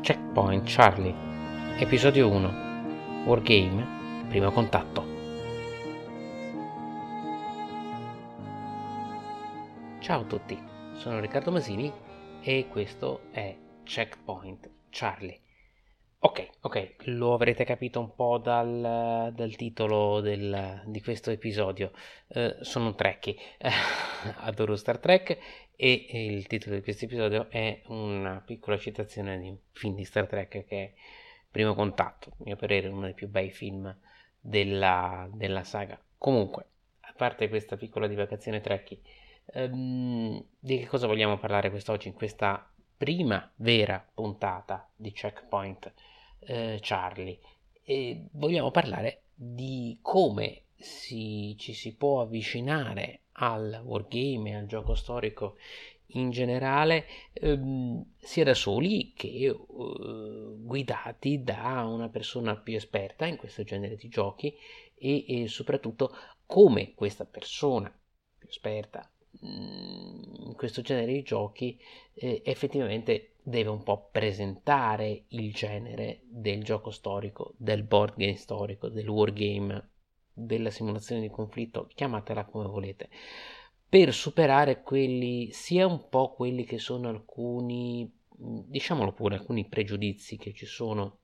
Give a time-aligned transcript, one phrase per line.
[0.00, 1.14] Checkpoint Charlie,
[1.76, 3.86] episodio 1, Wargame,
[4.30, 5.09] primo contatto.
[10.10, 10.60] Ciao a tutti,
[10.94, 11.88] sono Riccardo Masini
[12.42, 15.40] e questo è Checkpoint Charlie.
[16.18, 21.92] Ok, ok, lo avrete capito un po' dal, dal titolo del, di questo episodio.
[22.26, 23.36] Uh, sono trekkie,
[24.38, 25.38] adoro Star Trek
[25.76, 30.26] e il titolo di questo episodio è una piccola citazione di un film di Star
[30.26, 30.92] Trek che è
[31.48, 33.96] Primo Contatto, mio parere uno dei più bei film
[34.40, 36.02] della, della saga.
[36.18, 36.64] Comunque,
[36.98, 38.98] a parte questa piccola divagazione trekkie,
[39.54, 45.92] um, di che cosa vogliamo parlare quest'oggi in questa prima vera puntata di Checkpoint
[46.40, 47.38] eh, Charlie?
[47.82, 55.56] E vogliamo parlare di come si, ci si può avvicinare al wargame al gioco storico
[56.14, 63.36] in generale, ehm, sia da soli che eh, guidati da una persona più esperta in
[63.36, 64.54] questo genere di giochi
[64.94, 66.14] e, e soprattutto
[66.46, 67.92] come questa persona
[68.38, 69.08] più esperta
[69.40, 71.78] in questo genere di giochi
[72.14, 78.88] eh, effettivamente deve un po' presentare il genere del gioco storico, del board game storico,
[78.88, 79.88] del wargame
[80.32, 83.08] della simulazione di conflitto, chiamatela come volete,
[83.88, 90.52] per superare quelli, sia un po' quelli che sono alcuni, diciamolo pure, alcuni pregiudizi che
[90.52, 91.19] ci sono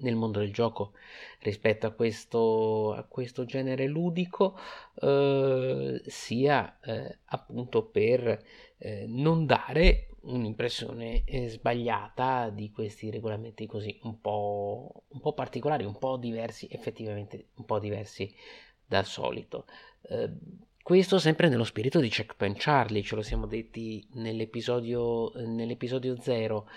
[0.00, 0.92] nel mondo del gioco
[1.40, 4.58] rispetto a questo, a questo genere ludico,
[5.00, 8.44] eh, sia eh, appunto per
[8.78, 15.84] eh, non dare un'impressione eh, sbagliata di questi regolamenti così un po', un po' particolari,
[15.84, 18.34] un po' diversi, effettivamente un po' diversi
[18.84, 19.66] dal solito.
[20.80, 26.68] Eh, questo sempre nello spirito di Checkpoint Charlie, ce lo siamo detti nell'episodio, nell'episodio 0.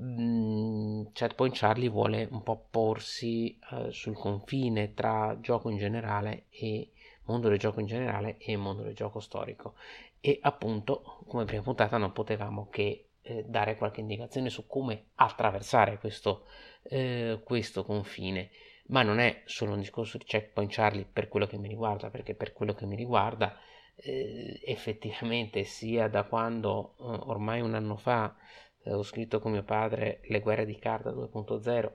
[0.00, 6.90] Mm, Checkpoint Charlie vuole un po' porsi uh, sul confine tra gioco in generale e
[7.24, 9.74] mondo del gioco in generale e mondo del gioco storico
[10.20, 15.98] e appunto come prima puntata non potevamo che eh, dare qualche indicazione su come attraversare
[15.98, 16.46] questo,
[16.82, 18.50] eh, questo confine
[18.90, 22.34] ma non è solo un discorso di checkpoint Charlie per quello che mi riguarda perché
[22.34, 23.56] per quello che mi riguarda
[23.96, 28.36] eh, effettivamente sia da quando eh, ormai un anno fa
[28.82, 31.92] eh, ho scritto con mio padre Le guerre di carta 2.0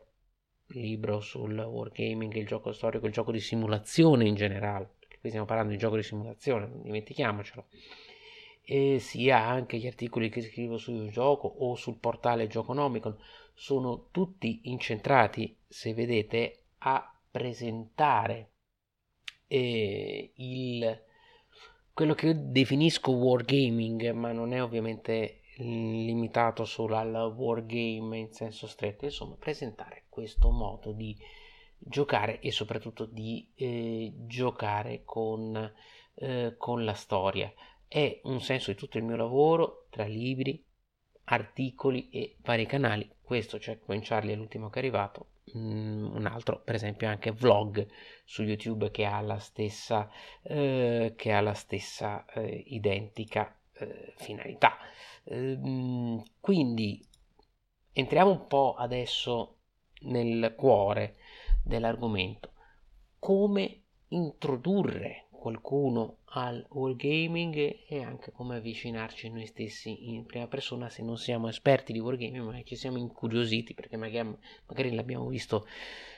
[0.69, 5.45] libro sul wargaming, il gioco storico, il gioco di simulazione in generale, perché qui stiamo
[5.45, 7.65] parlando di gioco di simulazione, non dimentichiamocelo.
[8.63, 13.15] E sia anche gli articoli che scrivo sul gioco o sul portale Gioconomicon
[13.53, 18.51] sono tutti incentrati, se vedete, a presentare
[19.47, 21.03] eh, il,
[21.93, 28.67] quello che io definisco wargaming, ma non è ovviamente limitato solo al wargame in senso
[28.67, 31.17] stretto, insomma, presentare questo modo di
[31.77, 35.73] giocare e soprattutto di eh, giocare con,
[36.15, 37.51] eh, con la storia
[37.87, 40.63] è un senso di tutto il mio lavoro tra libri,
[41.25, 43.09] articoli e vari canali.
[43.21, 45.27] Questo Checkpoint Charlie è l'ultimo che è arrivato.
[45.55, 47.87] Mm, un altro, per esempio, anche vlog
[48.23, 50.09] su YouTube che ha la stessa,
[50.41, 54.77] eh, che ha la stessa eh, identica eh, finalità.
[55.25, 57.05] Ehm, quindi
[57.93, 59.57] entriamo un po' adesso
[60.01, 61.17] nel cuore
[61.63, 62.53] dell'argomento.
[63.19, 71.03] Come introdurre qualcuno al wargaming e anche come avvicinarci noi stessi in prima persona se
[71.03, 74.35] non siamo esperti di wargaming ma ci siamo incuriositi perché magari,
[74.65, 75.67] magari l'abbiamo visto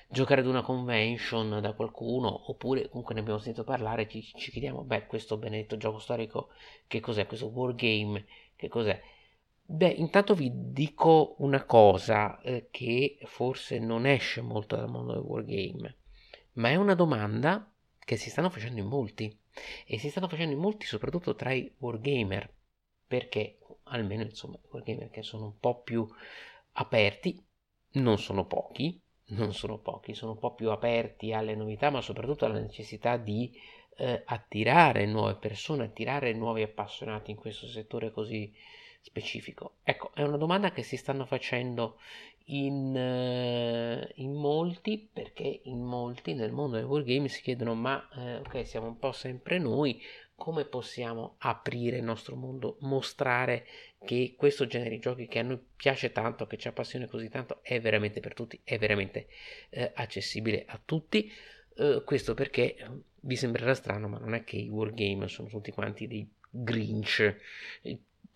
[0.07, 4.85] giocare ad una convention da qualcuno oppure comunque ne abbiamo sentito parlare ci, ci chiediamo
[4.85, 6.47] beh questo benedetto gioco storico
[6.87, 7.25] che cos'è?
[7.25, 8.97] Questo wargame che cos'è?
[9.65, 15.21] Beh, intanto vi dico una cosa eh, che forse non esce molto dal mondo del
[15.21, 15.97] wargame,
[16.53, 17.69] ma è una domanda
[18.07, 19.37] che si stanno facendo in molti.
[19.85, 22.49] E si stanno facendo in molti soprattutto tra i wargamer
[23.05, 26.07] perché almeno insomma i wargamer che sono un po' più
[26.73, 27.45] aperti
[27.93, 32.45] non sono pochi non sono pochi sono un po' più aperti alle novità ma soprattutto
[32.45, 33.51] alla necessità di
[33.97, 38.53] eh, attirare nuove persone attirare nuovi appassionati in questo settore così
[39.01, 39.77] specifico.
[39.83, 41.99] Ecco è una domanda che si stanno facendo
[42.49, 48.35] in, uh, in, molti perché in molti nel mondo del wargame si chiedono ma eh,
[48.37, 50.01] ok siamo un po' sempre noi
[50.37, 53.65] come possiamo aprire il nostro mondo, mostrare
[54.05, 57.63] che questo genere di giochi che a noi piace tanto, che ci appassiona così tanto,
[57.63, 59.27] è veramente per tutti, è veramente
[59.71, 61.31] eh, accessibile a tutti.
[61.75, 62.77] Eh, questo perché
[63.21, 67.35] vi sembrerà strano, ma non è che i wargame sono tutti quanti dei Grinch,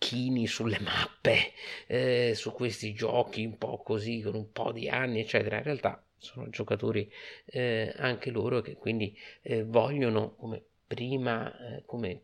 [0.02, 1.52] chini sulle mappe,
[1.86, 5.58] eh, su questi giochi un po' così, con un po' di anni, eccetera.
[5.58, 7.08] In realtà sono giocatori
[7.44, 12.22] eh, anche loro che quindi eh, vogliono come prima, eh, come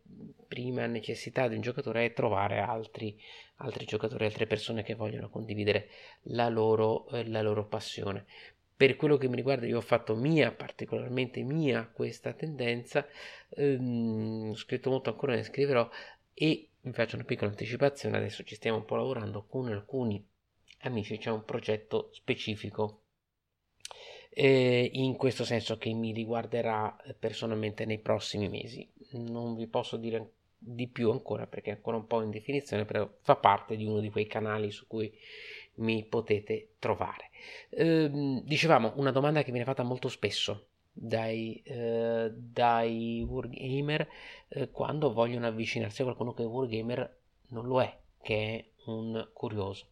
[0.49, 3.17] prima necessità di un giocatore è trovare altri,
[3.59, 5.89] altri giocatori, altre persone che vogliono condividere
[6.23, 8.27] la loro, eh, la loro passione.
[8.77, 13.07] Per quello che mi riguarda, io ho fatto mia, particolarmente mia, questa tendenza,
[13.51, 15.89] ehm, ho scritto molto ancora, ne scriverò
[16.35, 20.27] e vi faccio una piccola anticipazione, adesso ci stiamo un po' lavorando con alcuni
[20.81, 23.03] amici, c'è un progetto specifico
[24.31, 28.89] eh, in questo senso che mi riguarderà personalmente nei prossimi mesi.
[29.13, 33.09] Non vi posso dire di più ancora perché è ancora un po' in definizione, però
[33.21, 35.13] fa parte di uno di quei canali su cui
[35.77, 37.31] mi potete trovare.
[37.71, 40.68] Eh, dicevamo una domanda che viene fatta molto spesso
[41.01, 44.09] dai, eh, dai wargamer
[44.49, 47.17] eh, quando vogliono avvicinarsi a qualcuno che è wargamer
[47.51, 49.89] non lo è, che è un curioso.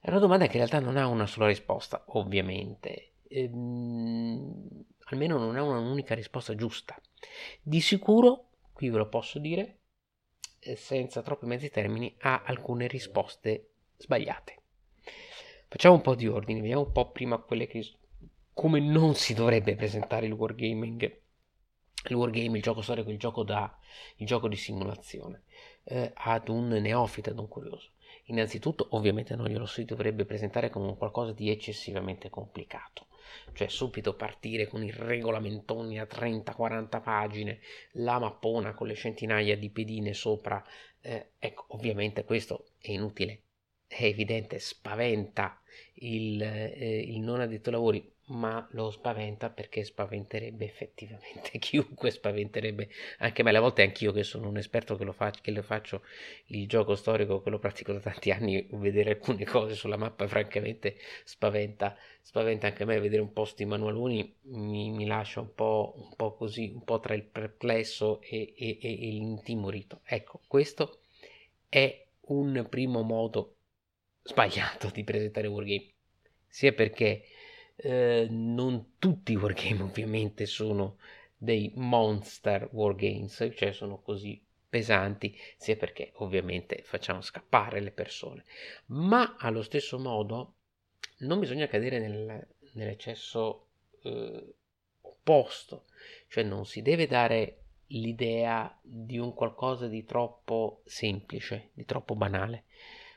[0.00, 5.56] È una domanda che in realtà non ha una sola risposta, ovviamente ehm, almeno non
[5.56, 6.98] è un'unica risposta giusta.
[7.60, 9.80] Di sicuro, qui ve lo posso dire,
[10.60, 14.56] eh, senza troppi mezzi termini, ha alcune risposte sbagliate.
[15.68, 17.86] Facciamo un po' di ordine, vediamo un po' prima quelle che
[18.52, 21.20] come non si dovrebbe presentare il wargaming.
[22.08, 23.78] Il wargame, il gioco storico, il gioco, da,
[24.16, 25.44] il gioco di simulazione
[25.84, 27.90] eh, ad un neofita, ad un curioso.
[28.24, 33.06] Innanzitutto, ovviamente non glielo si dovrebbe presentare come qualcosa di eccessivamente complicato
[33.52, 37.60] cioè subito partire con i regolamentoni a 30-40 pagine,
[37.92, 40.62] la mappona con le centinaia di pedine sopra,
[41.00, 43.42] eh, ecco, ovviamente questo è inutile,
[43.86, 45.60] è evidente, spaventa
[45.94, 52.88] il, eh, il non addetto ai lavori, ma lo spaventa perché spaventerebbe effettivamente chiunque spaventerebbe
[53.18, 56.02] anche me alle volte anch'io che sono un esperto che lo, fa, che lo faccio
[56.46, 60.96] il gioco storico che lo pratico da tanti anni vedere alcune cose sulla mappa francamente
[61.24, 66.14] spaventa spaventa anche me vedere un po' sti manualoni mi, mi lascia un po', un
[66.16, 70.00] po' così un po' tra il perplesso e, e, e l'intimorito.
[70.04, 71.00] Ecco questo
[71.68, 73.56] è un primo modo
[74.22, 75.90] sbagliato di presentare Wargame
[76.46, 77.24] sia perché
[77.82, 80.98] eh, non tutti i wargame ovviamente sono
[81.36, 88.44] dei monster wargames, cioè sono così pesanti, sia perché ovviamente facciamo scappare le persone,
[88.86, 90.54] ma allo stesso modo
[91.18, 93.66] non bisogna cadere nel, nell'eccesso
[94.04, 94.54] eh,
[95.00, 95.86] opposto,
[96.28, 97.58] cioè non si deve dare
[97.88, 102.64] l'idea di un qualcosa di troppo semplice, di troppo banale.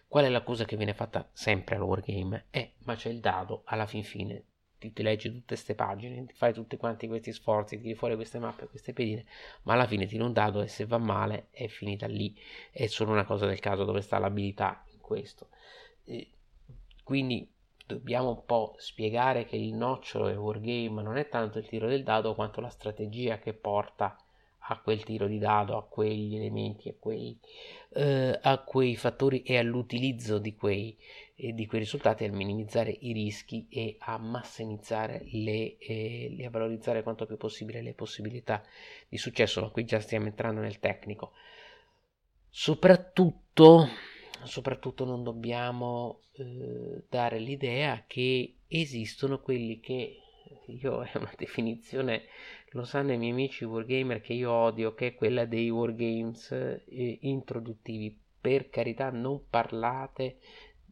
[0.08, 2.48] Qual è l'accusa che viene fatta sempre al wargame?
[2.50, 4.44] Eh, ma c'è il dado alla fin fine
[4.78, 8.40] ti, ti leggi tutte queste pagine, ti fai tutti quanti questi sforzi, tiri fuori queste
[8.40, 9.26] mappe, queste pedine,
[9.64, 12.36] ma alla fine tiri un dado e se va male è finita lì.
[12.72, 15.50] È solo una cosa del caso dove sta l'abilità in questo.
[16.06, 16.30] E
[17.04, 17.50] quindi
[17.86, 22.04] dobbiamo un po' spiegare che il nocciolo del wargame non è tanto il tiro del
[22.04, 24.18] dado quanto la strategia che porta
[24.68, 27.38] a quel tiro di dado, a quegli elementi, a quei,
[27.94, 30.98] eh, a quei fattori e all'utilizzo di quei,
[31.36, 37.26] di quei risultati, a minimizzare i rischi e a massimizzare le, eh, a valorizzare quanto
[37.26, 38.64] più possibile le possibilità
[39.08, 39.62] di successo.
[39.62, 41.34] Ma qui già stiamo entrando nel tecnico.
[42.50, 43.88] Soprattutto,
[44.44, 50.20] soprattutto non dobbiamo eh, dare l'idea che esistono quelli che
[50.68, 52.24] io è una definizione
[52.76, 57.20] lo sanno i miei amici wargamer che io odio, che è quella dei wargames eh,
[57.22, 58.20] introduttivi.
[58.42, 60.40] Per carità, non parlate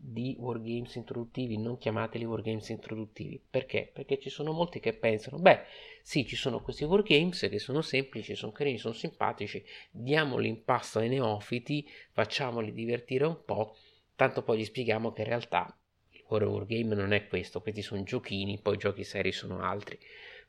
[0.06, 3.42] di wargames introduttivi, non chiamateli wargames introduttivi.
[3.50, 3.90] Perché?
[3.94, 5.62] Perché ci sono molti che pensano, beh,
[6.02, 11.00] sì, ci sono questi wargames che sono semplici, sono carini, sono simpatici, diamoli in pasto
[11.00, 13.78] ai neofiti, facciamoli divertire un po',
[14.16, 15.80] tanto poi gli spieghiamo che in realtà
[16.10, 19.98] il wargame non è questo, questi sono giochini, poi giochi seri sono altri.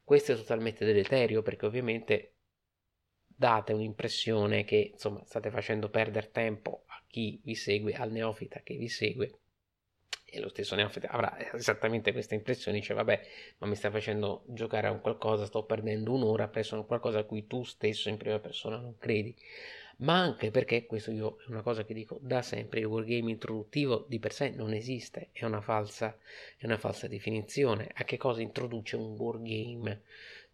[0.02, 2.34] Questo è totalmente deleterio perché ovviamente
[3.24, 8.76] date un'impressione che insomma state facendo perdere tempo a chi vi segue, al neofita che
[8.76, 9.38] vi segue
[10.34, 13.20] e lo stesso neofita avrà esattamente questa impressione, dice vabbè
[13.58, 17.24] ma mi stai facendo giocare a un qualcosa, sto perdendo un'ora presso un qualcosa a
[17.24, 19.34] cui tu stesso in prima persona non credi
[19.98, 24.04] ma anche perché, questo io è una cosa che dico da sempre, il wargame introduttivo
[24.08, 26.18] di per sé non esiste, è una falsa,
[26.56, 27.90] è una falsa definizione.
[27.94, 30.02] A che cosa introduce un wargame?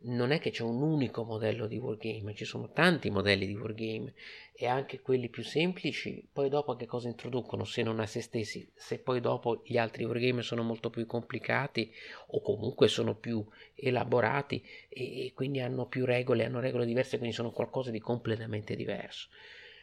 [0.02, 4.14] Non è che c'è un unico modello di wargame, ci sono tanti modelli di wargame
[4.54, 8.70] e anche quelli più semplici, poi dopo che cosa introducono se non a se stessi,
[8.74, 11.92] se poi dopo gli altri wargame sono molto più complicati
[12.28, 17.34] o comunque sono più elaborati e, e quindi hanno più regole, hanno regole diverse, quindi
[17.34, 19.28] sono qualcosa di completamente diverso.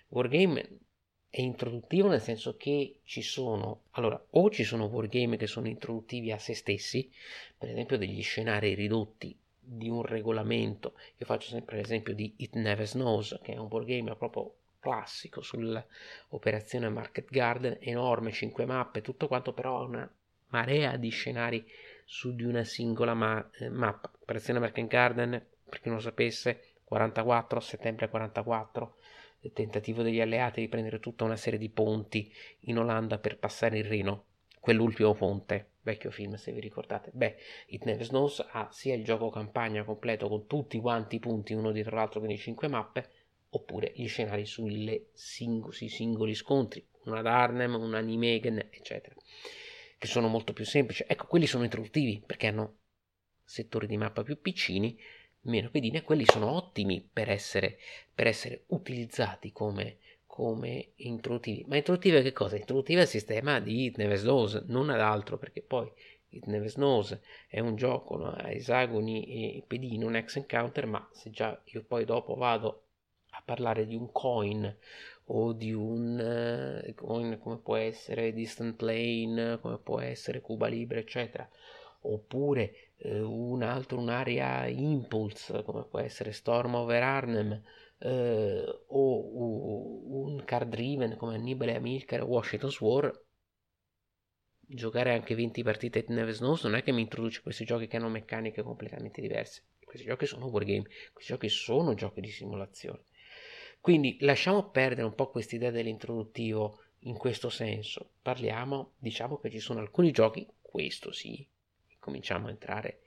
[0.09, 0.79] Wargame
[1.29, 6.31] è introduttivo nel senso che ci sono, allora, o ci sono wargame che sono introduttivi
[6.31, 7.11] a se stessi,
[7.55, 9.37] per esempio degli scenari ridotti
[9.69, 10.93] di un regolamento.
[11.17, 16.87] Io faccio sempre l'esempio di It Never Snows, che è un wargame proprio classico sull'operazione
[16.87, 20.15] Market Garden, enorme, 5 mappe, tutto quanto, però ha una
[20.49, 21.65] marea di scenari
[22.05, 24.09] su di una singola ma- eh, mappa.
[24.21, 28.95] Operazione Market Garden, per chi non lo sapesse, 44, settembre 44,
[29.41, 32.31] il tentativo degli alleati di prendere tutta una serie di ponti
[32.61, 34.26] in Olanda per passare il Reno,
[34.67, 37.11] quell'ultimo ponte vecchio film se vi ricordate.
[37.13, 41.53] Beh, It Never Snows ha sia il gioco campagna completo con tutti quanti i punti
[41.53, 43.09] uno dietro l'altro, quindi 5 mappe,
[43.51, 49.15] oppure gli scenari sing- sui singoli scontri, una ad Arnhem, una Nijmegen, eccetera,
[49.97, 51.05] che sono molto più semplici.
[51.07, 52.79] Ecco, quelli sono introduttivi perché hanno
[53.45, 54.99] settori di mappa più piccini,
[55.43, 57.79] meno pedine, quelli sono ottimi per essere,
[58.13, 59.99] per essere utilizzati come,
[60.37, 61.65] come introduttivi.
[61.67, 62.57] Ma introduttivi che cosa?
[62.57, 65.91] Introduttivi al sistema di It Snows, non ad altro, perché poi
[66.29, 68.29] It Snows è un gioco no?
[68.29, 72.83] a esagoni e pedini, un ex encounter, ma se già io poi dopo vado
[73.31, 74.77] a parlare di un coin
[75.25, 80.99] o di un uh, coin come può essere Distant Lane, come può essere Cuba Libre,
[80.99, 81.49] eccetera,
[82.01, 87.59] oppure uh, un altro, un'area Impulse, come può essere Storm over Arnhem,
[87.99, 93.11] eh, o un card driven come Annibale Amilcar o Washington's War
[94.69, 97.97] giocare anche 20 partite di Never Snows non è che mi introduce questi giochi che
[97.97, 99.63] hanno meccaniche completamente diverse.
[99.83, 103.03] Questi giochi sono wargame questi giochi sono giochi di simulazione.
[103.79, 108.11] Quindi lasciamo perdere un po' quest'idea dell'introduttivo in questo senso.
[108.21, 111.47] Parliamo diciamo che ci sono alcuni giochi questo sì
[111.97, 113.01] cominciamo a entrare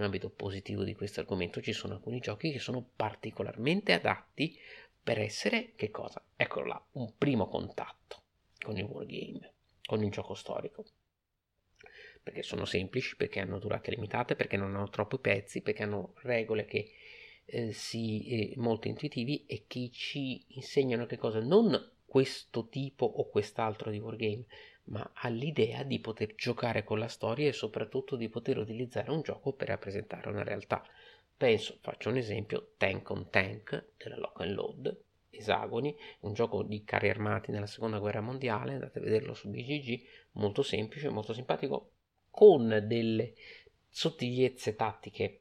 [0.00, 4.58] in ambito positivo di questo argomento ci sono alcuni giochi che sono particolarmente adatti
[5.02, 6.24] per essere che cosa?
[6.36, 8.22] Eccolo là, un primo contatto
[8.58, 9.52] con il wargame,
[9.84, 10.84] con il gioco storico.
[12.22, 16.66] Perché sono semplici, perché hanno durate limitate, perché non hanno troppi pezzi, perché hanno regole
[16.66, 16.92] che
[17.46, 21.40] eh, si eh, molto intuitivi e che ci insegnano che cosa?
[21.40, 24.44] Non questo tipo o quest'altro di wargame,
[24.84, 29.52] ma all'idea di poter giocare con la storia e soprattutto di poter utilizzare un gioco
[29.52, 30.84] per rappresentare una realtà.
[31.36, 36.84] Penso, faccio un esempio, Tank on Tank della Lock and Load, Esagoni, un gioco di
[36.84, 41.92] carri armati nella seconda guerra mondiale, andate a vederlo su BGG, molto semplice, molto simpatico,
[42.30, 43.34] con delle
[43.88, 45.40] sottigliezze tattiche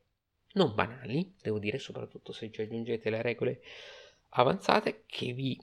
[0.54, 3.62] non banali, devo dire, soprattutto se ci aggiungete le regole
[4.30, 5.60] avanzate che vi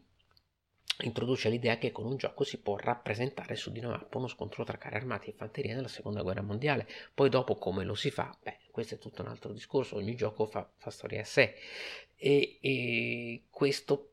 [1.00, 4.64] introduce l'idea che con un gioco si può rappresentare su di una mappa uno scontro
[4.64, 6.86] tra carri armati e fanteria nella seconda guerra mondiale.
[7.12, 8.36] Poi dopo come lo si fa?
[8.42, 11.54] Beh, questo è tutto un altro discorso, ogni gioco fa, fa storia a sé
[12.16, 14.12] e, e questo,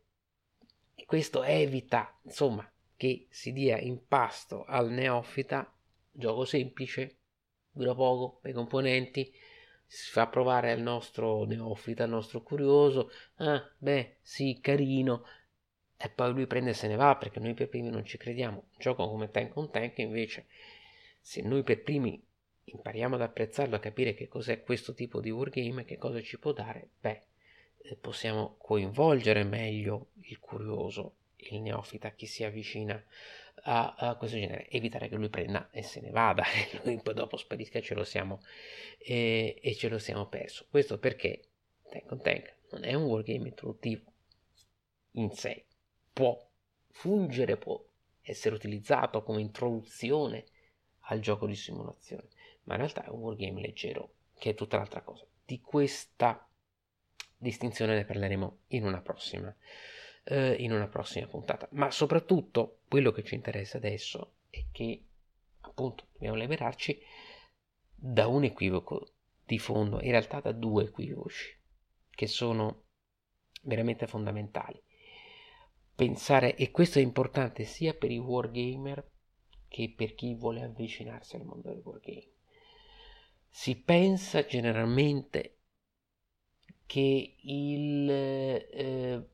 [1.06, 5.74] questo evita insomma che si dia in pasto al neofita,
[6.12, 7.18] gioco semplice,
[7.72, 9.34] dura poco, i componenti,
[9.86, 15.26] si fa provare al nostro neofita, al nostro curioso, ah beh sì carino,
[16.04, 18.66] e poi lui prende e se ne va perché noi per primi non ci crediamo.
[18.78, 20.48] Gioco come Tank on Tank invece,
[21.22, 22.22] se noi per primi
[22.66, 26.52] impariamo ad apprezzarlo, a capire che cos'è questo tipo di wargame che cosa ci può
[26.52, 27.22] dare, beh,
[27.84, 33.02] eh, possiamo coinvolgere meglio il curioso, il neofita, chi si avvicina
[33.64, 37.14] a, a, questo genere, evitare che lui prenda e se ne vada e noi poi
[37.14, 38.42] dopo sparisca ce lo siamo,
[38.98, 40.66] eh, e ce lo siamo perso.
[40.70, 41.46] Questo perché
[41.90, 44.12] Tank on Tank non è un wargame introduttivo
[45.12, 45.66] in sé,
[46.14, 46.40] può
[46.90, 47.84] fungere, può
[48.22, 50.46] essere utilizzato come introduzione
[51.08, 52.30] al gioco di simulazione,
[52.64, 55.26] ma in realtà è un wargame leggero, che è tutta un'altra cosa.
[55.44, 56.48] Di questa
[57.36, 59.54] distinzione ne parleremo in una prossima,
[60.24, 61.68] eh, in una prossima puntata.
[61.72, 65.04] Ma soprattutto quello che ci interessa adesso è che
[65.62, 67.02] appunto dobbiamo liberarci
[67.94, 69.12] da un equivoco
[69.46, 71.60] di fondo, in realtà da due equivoci
[72.10, 72.84] che sono
[73.64, 74.82] veramente fondamentali
[75.96, 79.12] pensare, e questo è importante sia per i wargamer
[79.68, 82.32] che per chi vuole avvicinarsi al mondo del wargame.
[83.48, 85.60] Si pensa generalmente
[86.86, 89.30] che il eh,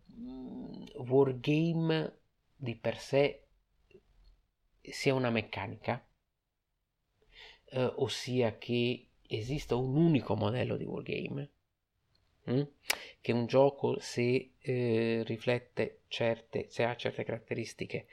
[0.96, 2.20] wargame
[2.56, 3.48] di per sé
[4.82, 6.06] sia una meccanica,
[7.66, 11.52] eh, ossia che esista un unico modello di wargame
[12.52, 12.62] Mm?
[13.22, 18.08] Che un gioco, se eh, riflette certe, se ha certe caratteristiche,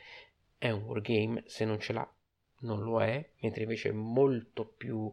[0.59, 2.15] è un wargame, se non ce l'ha,
[2.61, 5.13] non lo è, mentre invece è molto più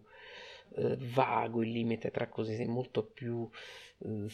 [0.75, 3.50] eh, vago il limite tra cose, molto più
[4.00, 4.27] eh,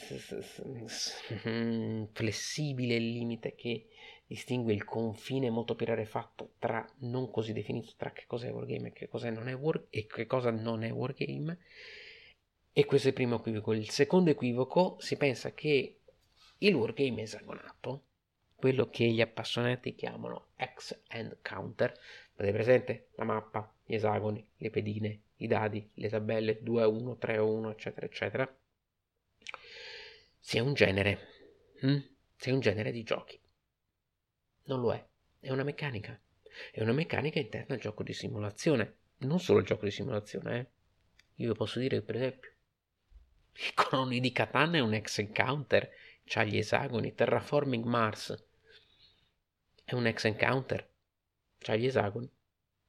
[2.12, 3.88] flessibile il limite che
[4.25, 8.89] distingue il confine molto più rarefatto tra non così definito tra che cosa è wargame
[8.89, 11.60] e che cosa non è, war, e che cosa non è wargame.
[12.72, 13.74] E questo è il primo equivoco.
[13.74, 16.00] Il secondo equivoco si pensa che
[16.60, 18.04] il wargame esagonato,
[18.56, 21.98] quello che gli appassionati chiamano X and counter,
[22.36, 23.08] avete presente?
[23.16, 27.44] La mappa, gli esagoni, le pedine, i dadi, le tabelle 2 a 1, 3 a
[27.44, 28.58] 1, eccetera, eccetera,
[30.38, 31.20] sia un genere,
[31.80, 31.98] hm?
[32.36, 33.40] sia un genere di giochi.
[34.64, 35.06] Non lo è,
[35.40, 36.20] è una meccanica.
[36.72, 38.98] È una meccanica interna al gioco di simulazione.
[39.20, 40.68] Non solo il gioco di simulazione, eh.
[41.36, 42.52] Io posso dire, per esempio,
[43.53, 45.89] il Coloni di Catan è un ex encounter,
[46.24, 48.46] c'ha gli esagoni, Terraforming Mars.
[49.84, 50.88] È un ex encounter,
[51.58, 52.32] c'ha gli esagoni,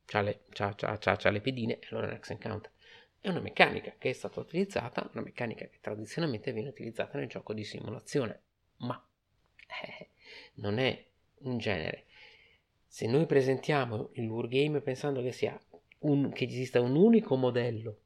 [0.04, 2.70] c'ha le, c'ha, c'ha, c'ha, c'ha le pedine, e allora è un ex encounter.
[3.18, 7.52] È una meccanica che è stata utilizzata, una meccanica che tradizionalmente viene utilizzata nel gioco
[7.52, 8.42] di simulazione,
[8.78, 9.06] ma
[9.82, 10.10] eh,
[10.54, 11.06] non è
[11.40, 12.06] un genere.
[12.86, 15.58] Se noi presentiamo il wargame pensando che, sia
[16.00, 17.98] un, che esista un unico modello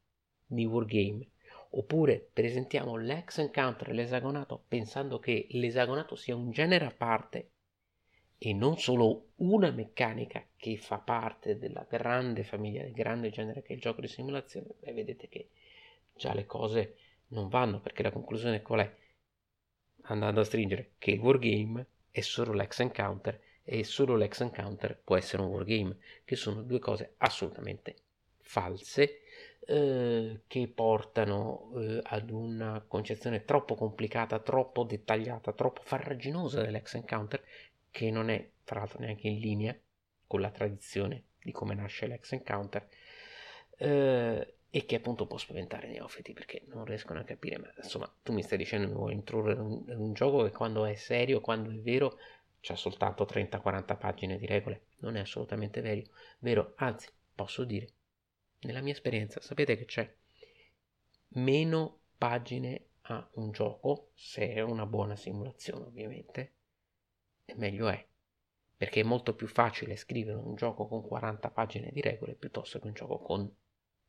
[0.47, 1.29] di wargame,
[1.77, 7.51] oppure presentiamo l'ex encounter e l'esagonato pensando che l'esagonato sia un genere a parte
[8.39, 13.73] e non solo una meccanica che fa parte della grande famiglia, del grande genere che
[13.73, 15.51] è il gioco di simulazione, beh, vedete che
[16.15, 16.97] già le cose
[17.29, 18.97] non vanno perché la conclusione qual è?
[20.03, 25.17] Andando a stringere che il wargame è solo l'ex encounter e solo l'ex encounter può
[25.17, 27.97] essere un wargame, che sono due cose assolutamente
[28.41, 29.24] false
[29.67, 37.43] eh, che portano eh, ad una concezione troppo complicata, troppo dettagliata, troppo farraginosa dell'ex encounter
[37.91, 39.77] che non è tra l'altro neanche in linea
[40.27, 42.89] con la tradizione di come nasce l'ex encounter
[43.77, 48.13] eh, e che appunto può spaventare i neofiti perché non riescono a capire ma insomma
[48.23, 51.71] tu mi stai dicendo che vuoi introdurre un, un gioco che quando è serio quando
[51.71, 52.19] è vero
[52.65, 54.87] c'ha soltanto 30-40 pagine di regole.
[55.01, 56.03] Non è assolutamente vero,
[56.39, 57.89] vero anzi posso dire
[58.67, 60.15] nella mia esperienza sapete che c'è
[61.29, 66.55] meno pagine a un gioco se è una buona simulazione ovviamente
[67.57, 68.07] meglio è
[68.77, 72.87] perché è molto più facile scrivere un gioco con 40 pagine di regole piuttosto che
[72.87, 73.51] un gioco con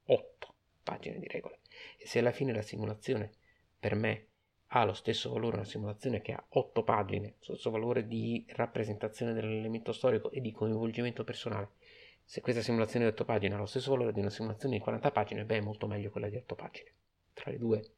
[0.05, 1.59] 8 pagine di regole.
[1.97, 3.31] E se alla fine la simulazione
[3.79, 4.27] per me
[4.69, 9.33] ha lo stesso valore una simulazione che ha 8 pagine, lo stesso valore di rappresentazione
[9.33, 11.71] dell'elemento storico e di coinvolgimento personale,
[12.27, 15.11] se questa simulazione di 8 pagine ha lo stesso valore di una simulazione di 40
[15.11, 16.91] pagine, beh, è molto meglio quella di 8 pagine.
[17.33, 17.91] Tra le due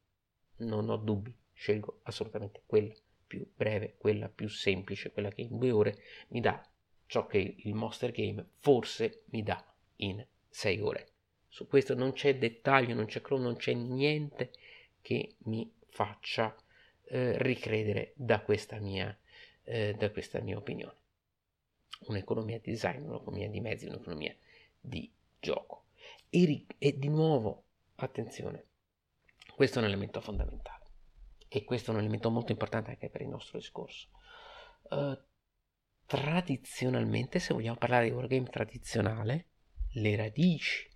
[0.58, 2.94] non ho dubbi, scelgo assolutamente quella
[3.26, 5.98] più breve, quella più semplice, quella che in due ore
[6.30, 6.62] mi dà
[7.06, 9.64] ciò che il Monster Game forse mi dà
[9.98, 11.12] in sei ore.
[11.48, 14.52] Su questo non c'è dettaglio, non c'è crono, non c'è niente
[15.02, 16.56] che mi faccia
[17.06, 19.18] eh, ricredere da questa, mia,
[19.64, 20.96] eh, da questa mia opinione.
[22.02, 24.36] Un'economia di design, un'economia di mezzi, un'economia
[24.80, 25.86] di gioco.
[26.30, 28.66] E, e di nuovo, attenzione,
[29.56, 30.86] questo è un elemento fondamentale
[31.48, 34.10] e questo è un elemento molto importante anche per il nostro discorso.
[34.90, 35.18] Uh,
[36.06, 39.48] tradizionalmente, se vogliamo parlare di wargame tradizionale,
[39.94, 40.90] le radici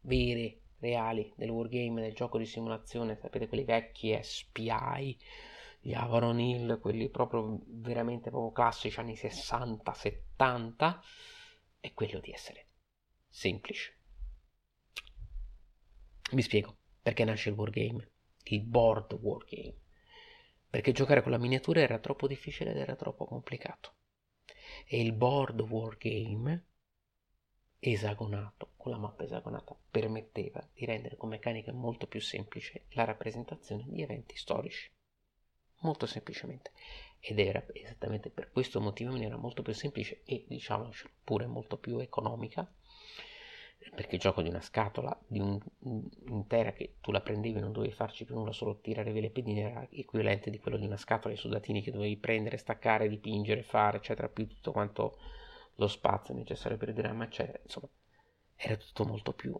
[0.00, 5.18] vere, reali del wargame, del gioco di simulazione, sapete quelli vecchi SPI,
[5.86, 10.98] gli Avalon Hill, quelli proprio veramente proprio classici anni 60-70,
[11.78, 12.70] è quello di essere
[13.28, 13.94] semplice.
[16.32, 18.10] Vi spiego perché nasce il wargame
[18.48, 19.76] il board wargame,
[20.68, 23.94] perché giocare con la miniatura era troppo difficile ed era troppo complicato.
[24.86, 26.66] E il board wargame
[27.78, 33.84] esagonato, con la mappa esagonata, permetteva di rendere con meccanica molto più semplice la rappresentazione
[33.86, 34.92] di eventi storici.
[35.80, 36.72] Molto semplicemente.
[37.20, 40.90] Ed era esattamente per questo motivo in maniera molto più semplice e, diciamo
[41.24, 42.70] pure molto più economica
[43.94, 45.58] perché il gioco di una scatola di un,
[46.28, 49.30] intera che tu la prendevi e non dovevi farci più nulla solo tirare via le
[49.30, 53.62] pedine era equivalente di quello di una scatola di soldatini che dovevi prendere, staccare, dipingere,
[53.62, 55.18] fare eccetera più tutto quanto
[55.76, 57.88] lo spazio necessario per il dramma eccetera insomma
[58.56, 59.58] era tutto molto più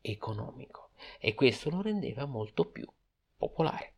[0.00, 2.86] economico e questo lo rendeva molto più
[3.36, 3.95] popolare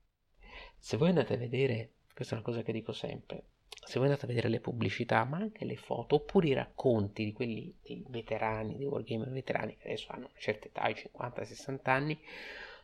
[0.79, 3.45] se voi andate a vedere questa è una cosa che dico sempre
[3.89, 7.33] se voi andate a vedere le pubblicità, ma anche le foto, oppure i racconti di
[7.33, 12.21] quelli dei veterani, dei wargamer veterani che adesso hanno una certa età, 50-60 anni,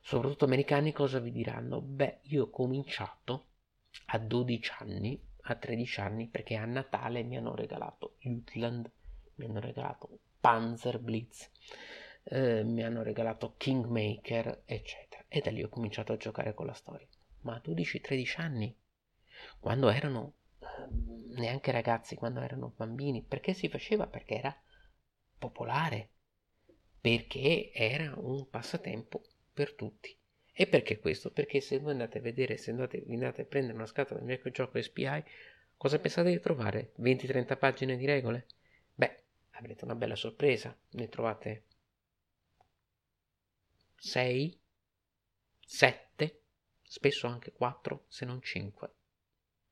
[0.01, 1.83] soprattutto americani, cosa vi diranno?
[1.83, 3.49] Beh, io ho cominciato
[4.07, 8.91] a 12 anni, a 13 anni, perché a Natale mi hanno regalato Jutland,
[9.35, 10.09] mi hanno regalato
[10.41, 11.51] Panzer Blitz,
[12.23, 15.25] eh, mi hanno regalato Kingmaker, eccetera.
[15.29, 17.07] E da lì ho cominciato a giocare con la storia.
[17.45, 18.77] Ma a 12-13 anni,
[19.59, 20.67] quando erano eh,
[21.37, 24.07] neanche ragazzi, quando erano bambini, perché si faceva?
[24.07, 24.63] Perché era
[25.39, 26.11] popolare,
[27.01, 30.17] perché era un passatempo per tutti.
[30.57, 31.31] E perché questo?
[31.33, 34.51] Perché se voi andate a vedere, se andate, andate a prendere una scatola di vecchio
[34.51, 35.25] gioco SPI,
[35.77, 36.93] cosa pensate di trovare?
[37.01, 38.47] 20-30 pagine di regole?
[38.95, 41.65] Beh, avrete una bella sorpresa, ne trovate
[43.97, 44.61] 6,
[45.67, 46.44] 7,
[46.95, 48.95] spesso anche 4, se non 5.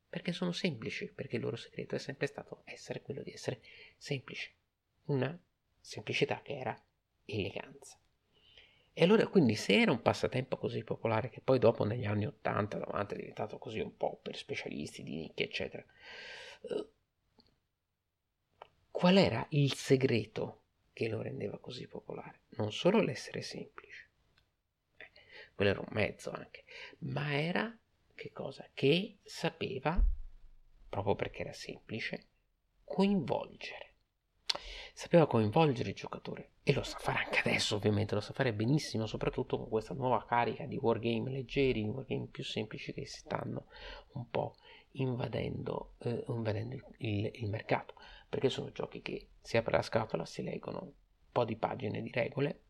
[0.09, 3.63] Perché sono semplici, perché il loro segreto è sempre stato essere quello di essere
[3.97, 4.53] semplici.
[5.05, 5.41] Una
[5.79, 6.77] semplicità che era
[7.25, 7.97] eleganza.
[8.93, 12.79] E allora quindi se era un passatempo così popolare che poi dopo negli anni 80,
[12.79, 15.85] 90 è diventato così un po' per specialisti di nicchia eccetera,
[16.63, 16.89] eh,
[18.91, 22.41] qual era il segreto che lo rendeva così popolare?
[22.57, 24.11] Non solo l'essere semplice,
[25.63, 26.65] quello era un mezzo anche,
[27.01, 27.77] ma era
[28.15, 28.69] che cosa?
[28.75, 30.03] Che sapeva,
[30.89, 32.27] proprio perché era semplice,
[32.85, 33.91] coinvolgere.
[34.93, 36.51] Sapeva coinvolgere il giocatore.
[36.65, 40.25] E lo sa fare anche adesso ovviamente, lo sa fare benissimo, soprattutto con questa nuova
[40.25, 43.67] carica di wargame leggeri, wargame più semplici che si stanno
[44.13, 44.57] un po'
[44.93, 47.95] invadendo, eh, invadendo il, il, il, mercato,
[48.29, 50.93] perché sono giochi che si apre la scatola, si leggono un
[51.33, 52.65] po' di pagine di regole,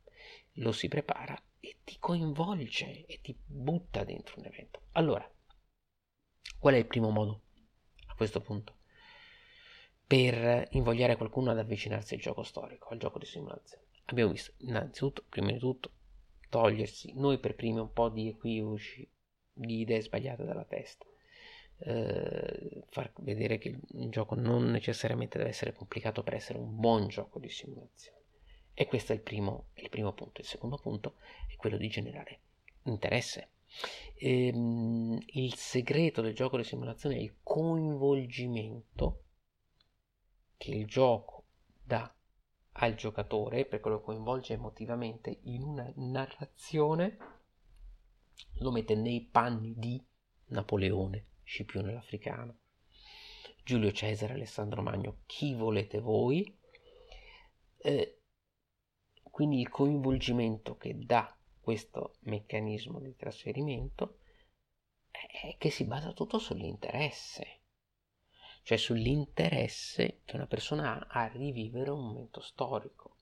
[0.57, 4.81] lo si prepara e ti coinvolge e ti butta dentro un evento.
[4.92, 5.31] Allora,
[6.59, 7.42] qual è il primo modo
[8.07, 8.81] a questo punto?
[10.12, 13.85] per invogliare qualcuno ad avvicinarsi al gioco storico, al gioco di simulazione.
[14.05, 15.90] Abbiamo visto innanzitutto, prima di tutto,
[16.51, 19.11] togliersi noi per primi un po' di equivoci,
[19.51, 21.07] di idee sbagliate dalla testa.
[21.79, 27.09] Eh, far vedere che il gioco non necessariamente deve essere complicato per essere un buon
[27.09, 28.22] gioco di simulazione.
[28.75, 30.41] E questo è il primo, il primo punto.
[30.41, 31.17] Il secondo punto
[31.49, 32.41] è quello di generare
[32.85, 33.51] interesse.
[34.17, 39.25] Ehm, il segreto del gioco di simulazione è il coinvolgimento
[40.57, 41.47] che il gioco
[41.83, 42.15] dà
[42.75, 47.19] al giocatore, perché lo coinvolge emotivamente in una narrazione,
[48.61, 50.03] lo mette nei panni di
[50.47, 52.59] Napoleone, Scipione l'Africano,
[53.65, 56.59] Giulio Cesare, Alessandro Magno, chi volete voi.
[57.79, 58.22] Eh,
[59.33, 64.18] quindi il coinvolgimento che dà questo meccanismo di trasferimento
[65.11, 67.62] è che si basa tutto sull'interesse
[68.62, 73.16] cioè sull'interesse che una persona ha a rivivere un momento storico.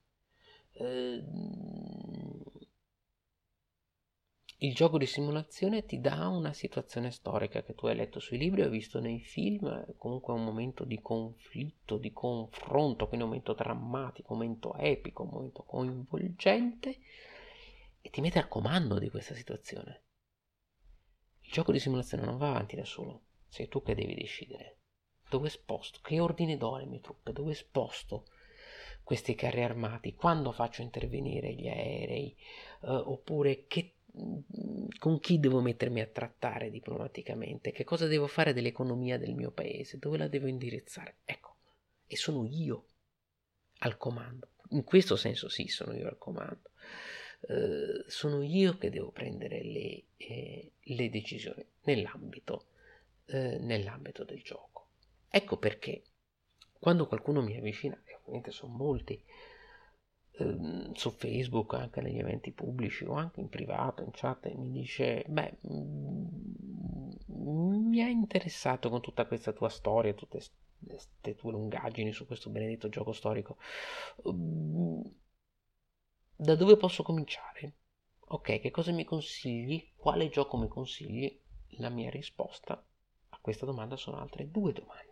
[0.73, 1.25] Eh,
[4.63, 8.61] il gioco di simulazione ti dà una situazione storica che tu hai letto sui libri,
[8.61, 14.33] hai visto nei film, comunque un momento di conflitto, di confronto, quindi un momento drammatico,
[14.33, 16.99] un momento epico, un momento coinvolgente
[18.03, 20.03] e ti mette al comando di questa situazione.
[21.41, 24.81] Il gioco di simulazione non va avanti da solo, sei tu che devi decidere.
[25.31, 28.27] Dove sposto, che ordine do alle mie truppe, dove sposto
[29.03, 32.37] questi carri armati, quando faccio intervenire gli aerei,
[32.83, 34.00] eh, oppure che,
[34.99, 39.99] con chi devo mettermi a trattare diplomaticamente, che cosa devo fare dell'economia del mio paese,
[39.99, 41.19] dove la devo indirizzare.
[41.25, 41.57] Ecco,
[42.07, 42.87] e sono io
[43.79, 44.49] al comando.
[44.71, 46.71] In questo senso sì, sono io al comando.
[47.49, 52.67] Eh, sono io che devo prendere le, eh, le decisioni nell'ambito,
[53.27, 54.89] eh, nell'ambito del gioco.
[55.29, 56.03] Ecco perché
[56.79, 59.23] quando qualcuno mi avvicina, ovviamente sono molti,
[60.41, 64.71] ehm, su Facebook, anche negli eventi pubblici o anche in privato, in chat, e mi
[64.71, 66.29] dice, beh, mm,
[67.89, 70.41] mi ha interessato con tutta questa tua storia, tutte
[70.87, 73.57] queste tue lungaggini su questo benedetto gioco storico,
[74.29, 75.01] mm,
[76.37, 77.75] da dove posso cominciare?
[78.29, 79.93] Ok, che cosa mi consigli?
[79.95, 81.39] Quale gioco mi consigli?
[81.79, 82.73] La mia risposta
[83.31, 85.09] a questa domanda sono altre due domande.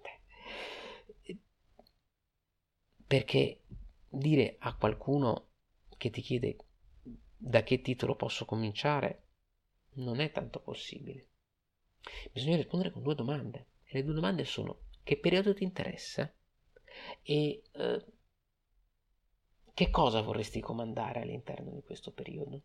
[3.07, 3.61] Perché
[4.09, 5.51] dire a qualcuno
[5.97, 6.57] che ti chiede
[7.37, 9.27] da che titolo posso cominciare
[9.95, 11.29] non è tanto possibile.
[12.33, 13.67] Bisogna rispondere con due domande.
[13.85, 16.33] E le due domande sono che periodo ti interessa
[17.23, 18.05] e eh,
[19.73, 22.63] che cosa vorresti comandare all'interno di questo periodo.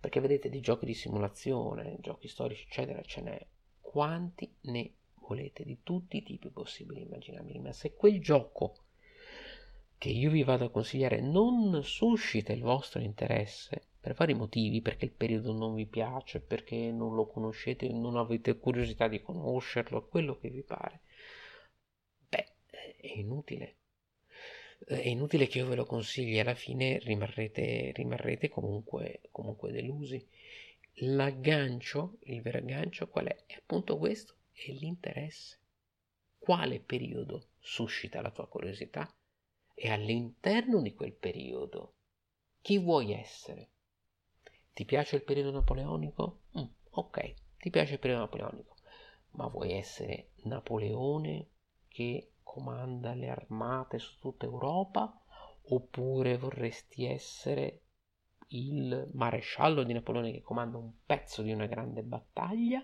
[0.00, 3.46] Perché vedete di giochi di simulazione, giochi storici, eccetera, ce n'è.
[3.80, 8.85] Quanti ne volete di tutti i tipi possibili e immaginabili, ma se quel gioco
[9.98, 15.06] che io vi vado a consigliare non suscita il vostro interesse, per vari motivi, perché
[15.06, 20.38] il periodo non vi piace, perché non lo conoscete, non avete curiosità di conoscerlo, quello
[20.38, 21.00] che vi pare,
[22.28, 23.76] beh, è inutile.
[24.78, 30.24] È inutile che io ve lo consigli, alla fine rimarrete, rimarrete comunque, comunque delusi.
[31.00, 33.44] L'aggancio, il vero aggancio qual è?
[33.46, 35.58] È appunto questo, è l'interesse.
[36.38, 39.12] Quale periodo suscita la tua curiosità?
[39.78, 41.96] E all'interno di quel periodo,
[42.62, 43.72] chi vuoi essere?
[44.72, 46.44] Ti piace il periodo napoleonico?
[46.58, 48.76] Mm, ok, ti piace il periodo napoleonico,
[49.32, 51.50] ma vuoi essere Napoleone
[51.88, 55.22] che comanda le armate su tutta Europa?
[55.68, 57.82] Oppure vorresti essere
[58.48, 62.82] il maresciallo di Napoleone che comanda un pezzo di una grande battaglia?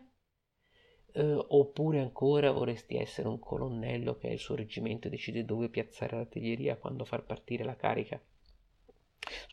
[1.15, 6.17] Eh, oppure ancora vorresti essere un colonnello che ha il suo reggimento decide dove piazzare
[6.17, 8.21] l'artiglieria quando far partire la carica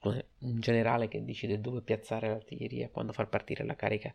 [0.02, 4.14] un generale che decide dove piazzare l'artiglieria, quando far partire la carica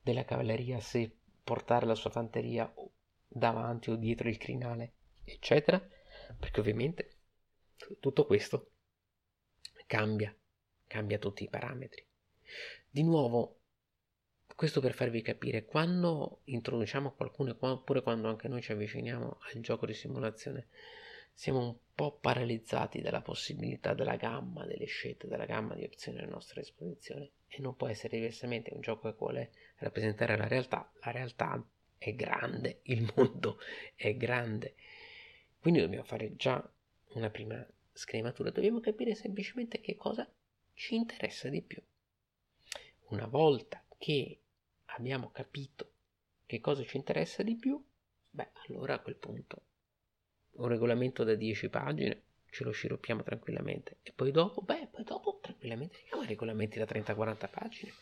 [0.00, 1.10] della cavalleria, se
[1.44, 2.72] portare la sua fanteria
[3.26, 5.80] davanti o dietro il crinale, eccetera,
[6.38, 7.10] perché ovviamente
[8.00, 8.72] tutto questo
[9.86, 10.34] cambia,
[10.86, 12.04] cambia tutti i parametri.
[12.90, 13.57] Di nuovo,
[14.58, 19.86] questo per farvi capire, quando introduciamo qualcuno, oppure quando anche noi ci avviciniamo al gioco
[19.86, 20.66] di simulazione,
[21.32, 26.26] siamo un po' paralizzati dalla possibilità della gamma delle scelte, della gamma di opzioni a
[26.26, 30.90] nostra disposizione e non può essere diversamente un gioco che vuole rappresentare la realtà.
[31.04, 31.64] La realtà
[31.96, 33.60] è grande, il mondo
[33.94, 34.74] è grande.
[35.60, 36.68] Quindi dobbiamo fare già
[37.10, 40.28] una prima scrematura, dobbiamo capire semplicemente che cosa
[40.74, 41.80] ci interessa di più.
[43.10, 44.40] Una volta che
[44.96, 45.92] abbiamo capito
[46.46, 47.82] che cosa ci interessa di più,
[48.30, 49.62] beh, allora a quel punto
[50.52, 53.98] un regolamento da 10 pagine, ce lo sciroppiamo tranquillamente.
[54.02, 57.92] E poi dopo, beh, poi dopo tranquillamente abbiamo i regolamenti da 30-40 pagine.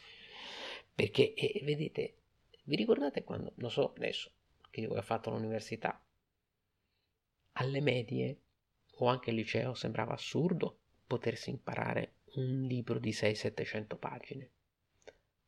[0.94, 2.14] Perché, e, vedete,
[2.64, 4.30] vi ricordate quando, non so adesso,
[4.70, 6.00] che ho fatto l'università,
[7.52, 8.40] alle medie
[8.98, 14.50] o anche al liceo sembrava assurdo potersi imparare un libro di 600-700 pagine.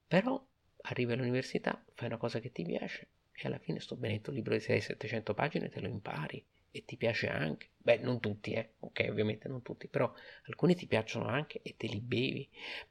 [0.06, 0.42] Però
[0.90, 4.60] arrivi all'università, fai una cosa che ti piace e alla fine sto benedetto libro di
[4.60, 7.68] 600-700 pagine te lo impari e ti piace anche.
[7.76, 8.72] Beh, non tutti, eh.
[8.80, 10.12] Ok, ovviamente non tutti, però
[10.46, 12.48] alcuni ti piacciono anche e te li bevi.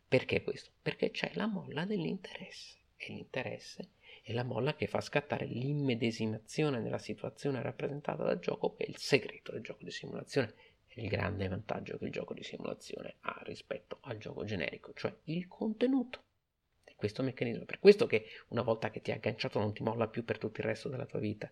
[0.07, 0.71] Perché questo?
[0.81, 2.77] Perché c'è la molla dell'interesse.
[2.95, 3.89] E l'interesse
[4.23, 8.97] è la molla che fa scattare l'immedesimazione della situazione rappresentata dal gioco, che è il
[8.97, 10.53] segreto del gioco di simulazione.
[10.95, 15.47] Il grande vantaggio che il gioco di simulazione ha rispetto al gioco generico, cioè il
[15.47, 16.23] contenuto
[16.97, 17.63] questo meccanismo.
[17.63, 20.59] Per questo che una volta che ti ha agganciato non ti molla più per tutto
[20.59, 21.49] il resto della tua vita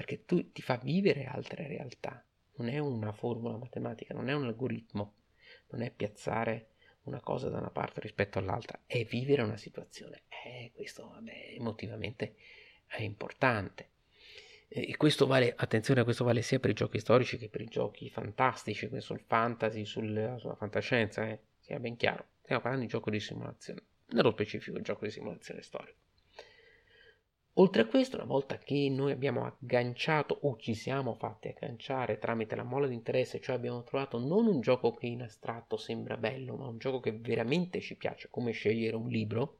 [0.00, 2.24] perché tu ti fa vivere altre realtà.
[2.56, 5.14] Non è una formula matematica, non è un algoritmo,
[5.68, 6.70] non è piazzare
[7.02, 10.22] una cosa da una parte rispetto all'altra, è vivere una situazione.
[10.28, 12.36] Eh, questo vabbè, emotivamente
[12.86, 13.88] è importante.
[14.68, 18.08] E questo vale, attenzione, questo vale sia per i giochi storici che per i giochi
[18.08, 21.40] fantastici, sul fantasy, sul, sulla fantascienza, eh.
[21.58, 22.26] sia ben chiaro.
[22.40, 25.98] Stiamo parlando di gioco di simulazione, nello specifico gioco di simulazione storico.
[27.54, 32.54] Oltre a questo, una volta che noi abbiamo agganciato o ci siamo fatti agganciare tramite
[32.54, 36.56] la molla di interesse, cioè abbiamo trovato non un gioco che in astratto sembra bello,
[36.56, 39.58] ma un gioco che veramente ci piace, come scegliere un libro,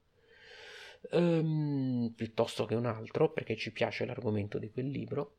[1.10, 5.38] ehm, piuttosto che un altro, perché ci piace l'argomento di quel libro,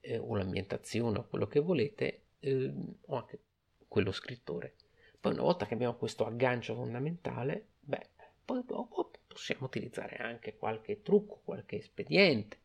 [0.00, 3.40] eh, o l'ambientazione, o quello che volete, ehm, o anche
[3.88, 4.76] quello scrittore.
[5.20, 8.08] Poi una volta che abbiamo questo aggancio fondamentale, beh,
[8.44, 12.58] poi dopo possiamo utilizzare anche qualche trucco, qualche espediente.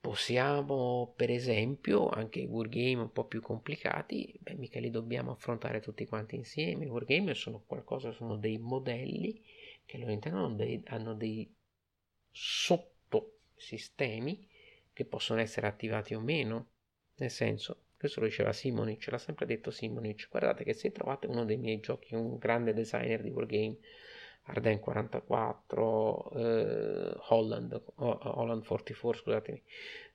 [0.00, 5.80] Possiamo, per esempio, anche i wargame un po' più complicati, beh, mica li dobbiamo affrontare
[5.80, 6.86] tutti quanti insieme.
[6.86, 9.44] I wargame sono qualcosa, sono dei modelli
[9.84, 11.54] che all'interno dei, hanno dei
[12.30, 14.48] sottosistemi
[14.92, 16.68] che possono essere attivati o meno.
[17.16, 21.44] Nel senso, questo lo diceva Simonic, l'ha sempre detto Simonic, guardate che se trovate uno
[21.44, 23.76] dei miei giochi, un grande designer di wargame,
[24.42, 29.62] Arden 44, eh, Holland, Holland 44, scusatemi,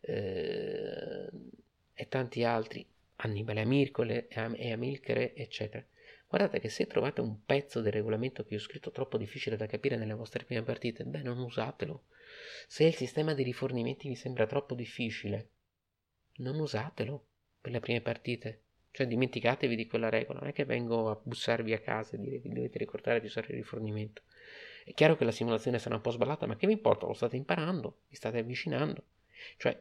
[0.01, 1.29] eh,
[1.93, 2.85] e tanti altri,
[3.17, 5.85] Annibale Amircole e Amilcare, eccetera.
[6.27, 9.95] Guardate che se trovate un pezzo del regolamento che ho scritto troppo difficile da capire
[9.95, 12.07] nelle vostre prime partite, beh, non usatelo.
[12.67, 15.51] Se il sistema di rifornimenti vi sembra troppo difficile,
[16.37, 17.27] non usatelo
[17.61, 18.63] per le prime partite.
[18.95, 22.39] Cioè dimenticatevi di quella regola, non è che vengo a bussarvi a casa e dire
[22.39, 24.21] che dovete ricordare di usare il rifornimento.
[24.85, 27.05] È chiaro che la simulazione sarà un po' sballata, ma che vi importa?
[27.05, 29.03] Lo state imparando, vi state avvicinando.
[29.57, 29.77] Cioè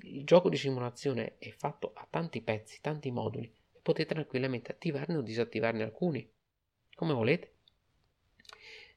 [0.00, 5.16] il gioco di simulazione è fatto a tanti pezzi, tanti moduli, e potete tranquillamente attivarne
[5.16, 6.28] o disattivarne alcuni,
[6.96, 7.52] come volete.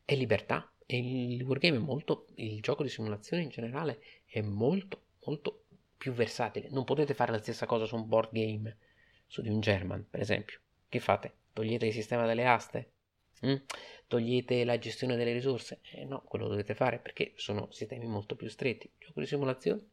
[0.04, 0.68] è libertà.
[0.88, 6.12] E il wargame è molto, il gioco di simulazione in generale è molto, molto più
[6.12, 6.70] versatile.
[6.72, 8.76] Non potete fare la stessa cosa su un board game,
[9.30, 10.60] su di un German, per esempio.
[10.90, 11.34] Che fate?
[11.54, 12.94] Togliete il sistema delle aste?
[13.46, 13.56] Mm?
[14.08, 15.82] Togliete la gestione delle risorse?
[15.84, 18.92] Eh no, quello dovete fare perché sono sistemi molto più stretti.
[18.98, 19.88] Gioco di simulazione?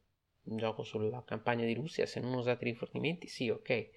[0.47, 3.89] Un gioco sulla campagna di Russia, se non usate rifornimenti, sì, ok.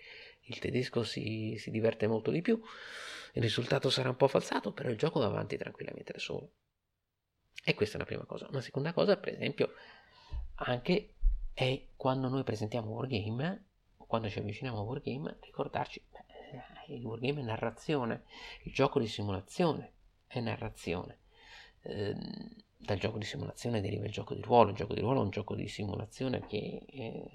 [0.42, 2.60] Il tedesco si, si diverte molto di più.
[3.32, 6.52] Il risultato sarà un po' falsato, però il gioco va avanti tranquillamente da solo.
[7.64, 8.46] E questa è una prima cosa.
[8.50, 9.72] Una seconda cosa, per esempio,
[10.56, 11.14] anche
[11.54, 13.69] è quando noi presentiamo Wargame,
[14.10, 18.24] quando ci avviciniamo a Wargame, ricordarci, beh, il Wargame è narrazione,
[18.64, 19.92] il gioco di simulazione
[20.26, 21.18] è narrazione.
[21.82, 22.16] Eh,
[22.76, 25.30] dal gioco di simulazione deriva il gioco di ruolo, il gioco di ruolo è un
[25.30, 27.30] gioco di simulazione che eh,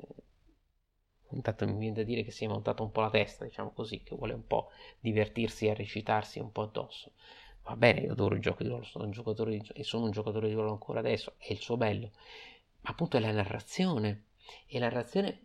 [1.30, 4.04] intanto mi viene da dire che si è montato un po' la testa, diciamo così,
[4.04, 7.14] che vuole un po' divertirsi e recitarsi un po' addosso.
[7.64, 10.12] Va bene, io adoro il gioco di ruolo, sono un giocatore di, e sono un
[10.12, 12.12] giocatore di ruolo ancora adesso, è il suo bello,
[12.82, 14.26] ma appunto è la narrazione,
[14.68, 15.45] e la narrazione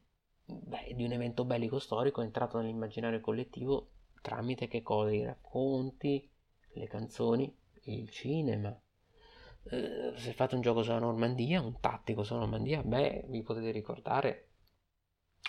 [0.50, 3.90] beh, di un evento bellico storico entrato nell'immaginario collettivo
[4.22, 5.12] tramite che cosa?
[5.12, 6.30] I racconti,
[6.74, 8.78] le canzoni, il cinema.
[9.64, 14.48] Eh, se fate un gioco sulla Normandia, un tattico sulla Normandia, beh, vi potete ricordare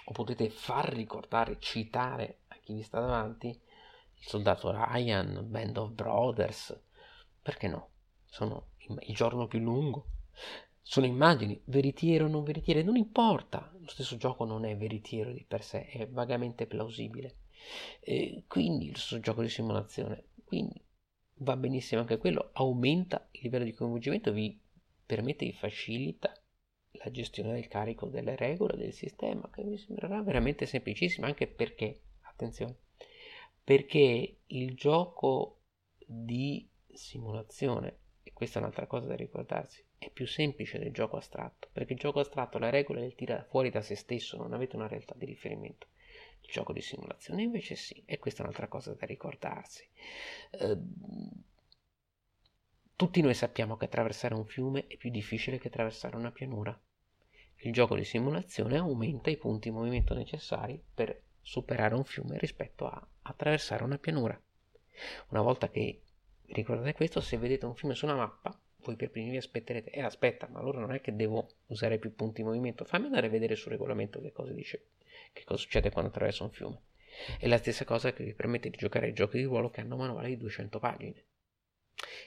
[0.05, 5.91] o potete far ricordare, citare a chi vi sta davanti il soldato Ryan, Band of
[5.91, 6.79] Brothers,
[7.41, 7.89] perché no?
[8.25, 8.69] Sono
[9.01, 10.05] il giorno più lungo.
[10.81, 13.71] Sono immagini, veritiero o non veritiere, non importa.
[13.79, 17.37] Lo stesso gioco non è veritiero di per sé, è vagamente plausibile.
[17.99, 20.83] E quindi il suo gioco di simulazione, quindi
[21.35, 24.59] va benissimo anche quello, aumenta il livello di coinvolgimento, vi
[25.05, 26.33] permette e facilita
[26.93, 32.01] la gestione del carico delle regole del sistema, che mi sembrerà veramente semplicissima, anche perché,
[32.21, 32.77] attenzione,
[33.63, 35.61] perché il gioco
[35.97, 38.00] di simulazione,
[38.41, 42.21] questa è un'altra cosa da ricordarsi, è più semplice del gioco astratto, perché il gioco
[42.21, 45.85] astratto la regola le tira fuori da se stesso, non avete una realtà di riferimento.
[46.41, 49.87] Il gioco di simulazione invece sì, e questa è un'altra cosa da ricordarsi.
[50.49, 50.77] Eh,
[52.95, 56.75] tutti noi sappiamo che attraversare un fiume è più difficile che attraversare una pianura.
[57.57, 62.87] Il gioco di simulazione aumenta i punti di movimento necessari per superare un fiume rispetto
[62.87, 64.41] a attraversare una pianura.
[65.27, 66.01] Una volta che
[66.53, 70.01] ricordate questo, se vedete un fiume su una mappa, voi per primi vi aspetterete, eh
[70.01, 73.29] aspetta, ma allora non è che devo usare più punti di movimento, fammi andare a
[73.29, 74.89] vedere sul regolamento che cosa dice,
[75.33, 76.81] che cosa succede quando attraverso un fiume.
[77.37, 79.97] È la stessa cosa che vi permette di giocare ai giochi di ruolo che hanno
[79.97, 81.25] manuale di 200 pagine.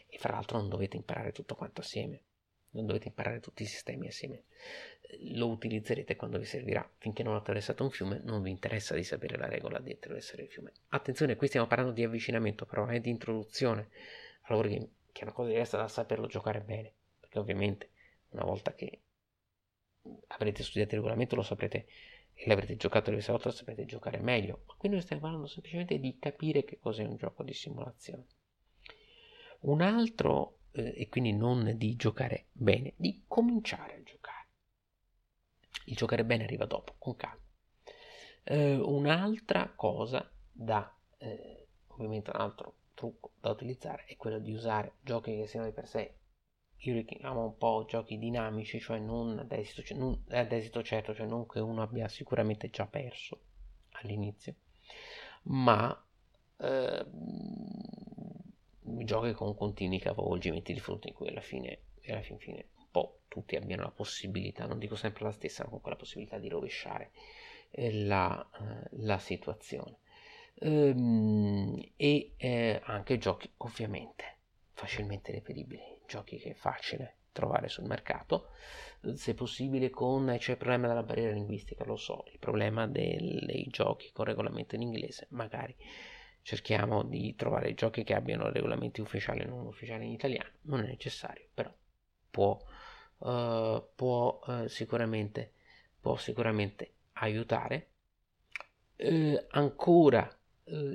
[0.07, 2.21] E fra l'altro non dovete imparare tutto quanto assieme
[2.75, 4.45] non dovete imparare tutti i sistemi assieme.
[5.33, 6.89] Lo utilizzerete quando vi servirà.
[6.99, 10.49] Finché non attraversate un fiume, non vi interessa di sapere la regola di attraversare il
[10.49, 10.73] fiume.
[10.89, 13.89] Attenzione, qui stiamo parlando di avvicinamento, però è di introduzione
[14.43, 16.93] al wargame, che è una cosa diversa da saperlo giocare bene.
[17.21, 17.91] Perché ovviamente,
[18.31, 19.03] una volta che
[20.29, 21.87] avrete studiato il regolamento, lo saprete
[22.35, 24.65] e l'avrete giocato diverse volte, lo saprete giocare meglio.
[24.67, 28.27] Ma qui noi stiamo parlando semplicemente di capire che cos'è un gioco di simulazione.
[29.61, 34.49] Un altro eh, e quindi non di giocare bene, di cominciare a giocare.
[35.87, 37.43] Il giocare bene arriva dopo, con calma.
[38.45, 44.97] Eh, un'altra cosa da, eh, ovviamente un altro trucco da utilizzare è quello di usare
[45.01, 46.19] giochi che siano di per sé
[46.87, 50.83] io li chiamo un po' giochi dinamici, cioè non ad esito, cioè non ad esito
[50.83, 53.41] certo, cioè non che uno abbia sicuramente già perso
[53.93, 54.55] all'inizio,
[55.45, 56.07] ma
[56.59, 57.07] eh,
[59.05, 63.21] giochi con continui capovolgimenti di fronte in cui alla fine, alla fin fine, un po'
[63.29, 67.11] tutti abbiano la possibilità, non dico sempre la stessa, ma comunque la possibilità di rovesciare
[67.71, 69.99] eh, la, eh, la situazione.
[70.61, 74.39] Ehm, e eh, anche giochi ovviamente
[74.73, 78.51] facilmente reperibili, giochi che è facile trovare sul mercato,
[79.15, 84.11] se possibile con c'è il problema della barriera linguistica, lo so, il problema dei giochi
[84.13, 85.75] con regolamento in inglese, magari
[86.45, 90.87] cerchiamo di trovare giochi che abbiano regolamenti ufficiali e non ufficiali in italiano, non è
[90.87, 91.73] necessario, però
[92.31, 92.63] può,
[93.19, 95.55] uh, può, uh, sicuramente,
[95.99, 97.89] può sicuramente aiutare.
[98.97, 100.31] Uh, ancora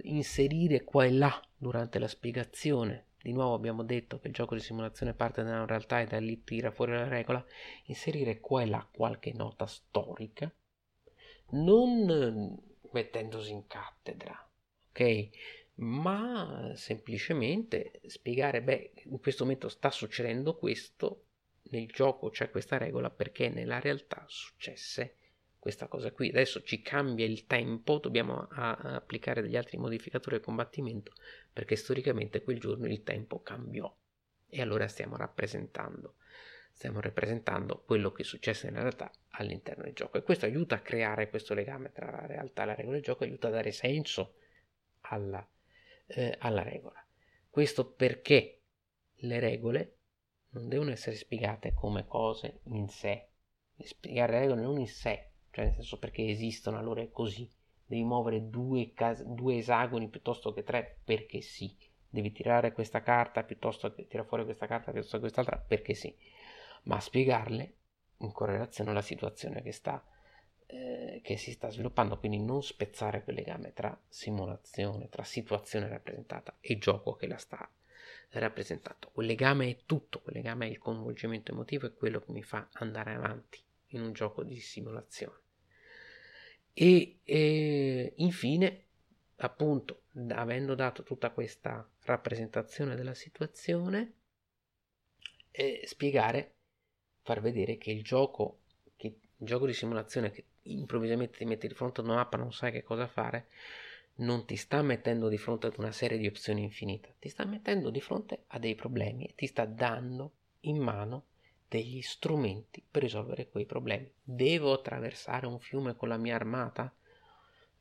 [0.02, 3.06] inserire qua e là durante la spiegazione.
[3.22, 6.20] Di nuovo abbiamo detto che il gioco di simulazione parte da una realtà e da
[6.20, 7.44] lì tira fuori la regola,
[7.86, 10.52] inserire qua e là qualche nota storica,
[11.52, 12.58] non
[12.92, 14.49] mettendosi in cattedra,
[15.76, 21.24] Ma semplicemente spiegare, beh, in questo momento sta succedendo questo,
[21.72, 25.16] nel gioco c'è questa regola perché nella realtà successe
[25.58, 26.30] questa cosa qui.
[26.30, 31.14] Adesso ci cambia il tempo, dobbiamo a applicare degli altri modificatori al combattimento
[31.52, 33.94] perché storicamente quel giorno il tempo cambiò.
[34.52, 36.16] e allora stiamo rappresentando
[36.72, 40.82] stiamo rappresentando quello che è successo nella realtà all'interno del gioco e questo aiuta a
[40.82, 44.36] creare questo legame tra la realtà e la regola del gioco aiuta a dare senso
[45.10, 45.48] alla,
[46.08, 47.06] eh, alla regola.
[47.50, 48.62] Questo perché
[49.16, 49.98] le regole
[50.50, 53.28] non devono essere spiegate come cose in sé.
[53.78, 57.50] Spiegare le regole non in sé cioè nel senso perché esistono allora è così.
[57.86, 61.76] Devi muovere due, cas- due esagoni piuttosto che tre perché sì.
[62.12, 66.16] Devi tirare questa carta piuttosto che tirare fuori questa carta piuttosto che quest'altra perché sì.
[66.84, 67.76] Ma spiegarle
[68.20, 70.04] in correlazione alla situazione che, sta,
[70.72, 76.56] eh, che si sta sviluppando, quindi non spezzare quel legame tra simulazione, tra situazione rappresentata
[76.60, 77.68] e gioco che la sta
[78.32, 79.10] rappresentando.
[79.12, 82.70] Quel legame è tutto, quel legame è il coinvolgimento emotivo, è quello che mi fa
[82.74, 85.40] andare avanti in un gioco di simulazione.
[86.72, 88.86] E, e infine,
[89.38, 94.14] appunto, avendo dato tutta questa rappresentazione della situazione,
[95.50, 96.54] eh, spiegare
[97.22, 98.60] far vedere che il gioco,
[98.96, 102.54] che il gioco di simulazione che improvvisamente ti mette di fronte ad una mappa, non
[102.54, 103.48] sai che cosa fare,
[104.16, 107.90] non ti sta mettendo di fronte ad una serie di opzioni infinite, ti sta mettendo
[107.90, 110.32] di fronte a dei problemi e ti sta dando
[110.62, 111.26] in mano
[111.68, 114.12] degli strumenti per risolvere quei problemi.
[114.22, 116.94] Devo attraversare un fiume con la mia armata?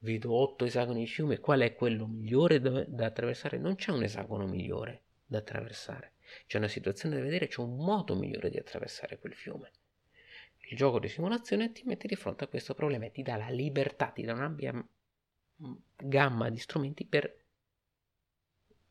[0.01, 3.59] Vedo otto esagoni di fiume, qual è quello migliore da, da attraversare?
[3.59, 6.13] Non c'è un esagono migliore da attraversare.
[6.47, 9.71] C'è una situazione da vedere, c'è un modo migliore di attraversare quel fiume.
[10.71, 13.49] Il gioco di simulazione ti mette di fronte a questo problema e ti dà la
[13.49, 17.45] libertà, ti dà un'ampia mm, gamma di strumenti per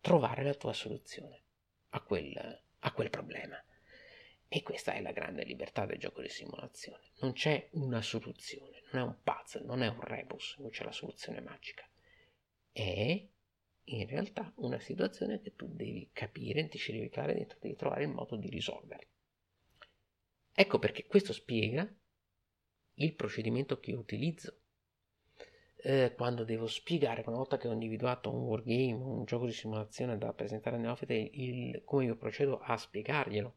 [0.01, 1.41] trovare la tua soluzione
[1.89, 3.63] a quel, a quel problema.
[4.47, 7.11] E questa è la grande libertà del gioco di simulazione.
[7.19, 10.91] Non c'è una soluzione, non è un puzzle, non è un rebus, non c'è la
[10.91, 11.87] soluzione magica.
[12.71, 13.27] È
[13.83, 18.03] in realtà una situazione che tu devi capire, ti ci devi creare dentro, devi trovare
[18.03, 19.09] il modo di risolvere.
[20.59, 21.87] Ecco perché questo spiega
[22.95, 24.57] il procedimento che io utilizzo
[25.75, 30.17] eh, quando devo spiegare, una volta che ho individuato un wargame, un gioco di simulazione
[30.17, 33.55] da presentare al neofite, il, come io procedo a spiegarglielo.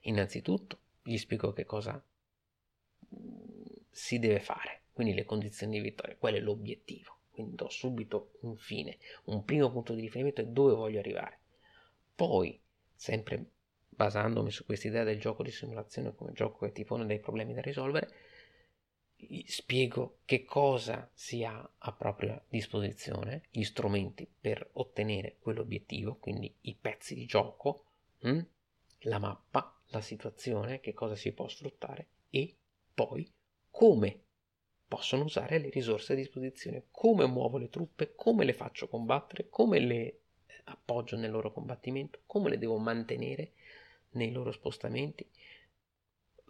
[0.00, 1.94] Innanzitutto gli spiego che cosa
[3.14, 8.32] mm, si deve fare, quindi le condizioni di vittoria, qual è l'obiettivo quindi do subito
[8.40, 11.38] un fine, un primo punto di riferimento è dove voglio arrivare.
[12.16, 12.60] Poi,
[12.96, 13.50] sempre
[13.96, 17.54] basandomi su questa idea del gioco di simulazione come gioco che ti pone dei problemi
[17.54, 18.08] da risolvere,
[19.46, 26.74] spiego che cosa si ha a propria disposizione, gli strumenti per ottenere quell'obiettivo, quindi i
[26.74, 27.84] pezzi di gioco,
[28.20, 28.40] hm?
[29.00, 32.54] la mappa, la situazione, che cosa si può sfruttare e
[32.92, 33.30] poi
[33.70, 34.20] come
[34.86, 39.78] possono usare le risorse a disposizione, come muovo le truppe, come le faccio combattere, come
[39.80, 40.20] le
[40.64, 43.52] appoggio nel loro combattimento, come le devo mantenere
[44.16, 45.28] nei loro spostamenti.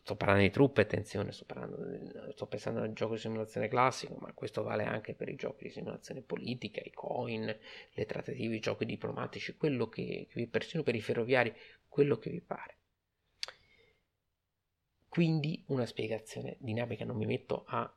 [0.02, 4.32] Sto parlando di truppe, attenzione, sto, parlando, sto pensando al gioco di simulazione classico, ma
[4.32, 7.44] questo vale anche per i giochi di simulazione politica, i coin,
[7.92, 11.52] le trattative, i giochi diplomatici, quello che, che persino per i ferroviari,
[11.88, 12.76] quello che vi pare.
[15.08, 17.92] Quindi una spiegazione dinamica, non mi metto a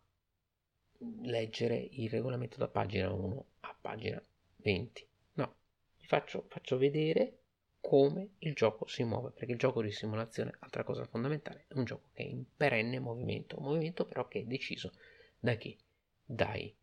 [1.22, 4.24] leggere il regolamento da pagina 1 a pagina
[4.58, 5.08] 20.
[5.34, 5.56] No,
[5.98, 7.39] vi faccio, faccio vedere
[7.82, 11.86] come il gioco si muove, perché il gioco di simulazione, altra cosa fondamentale, è un
[11.86, 14.94] gioco che è in perenne movimento, un movimento però che è deciso
[15.40, 15.78] da chi?
[16.24, 16.74] Dai,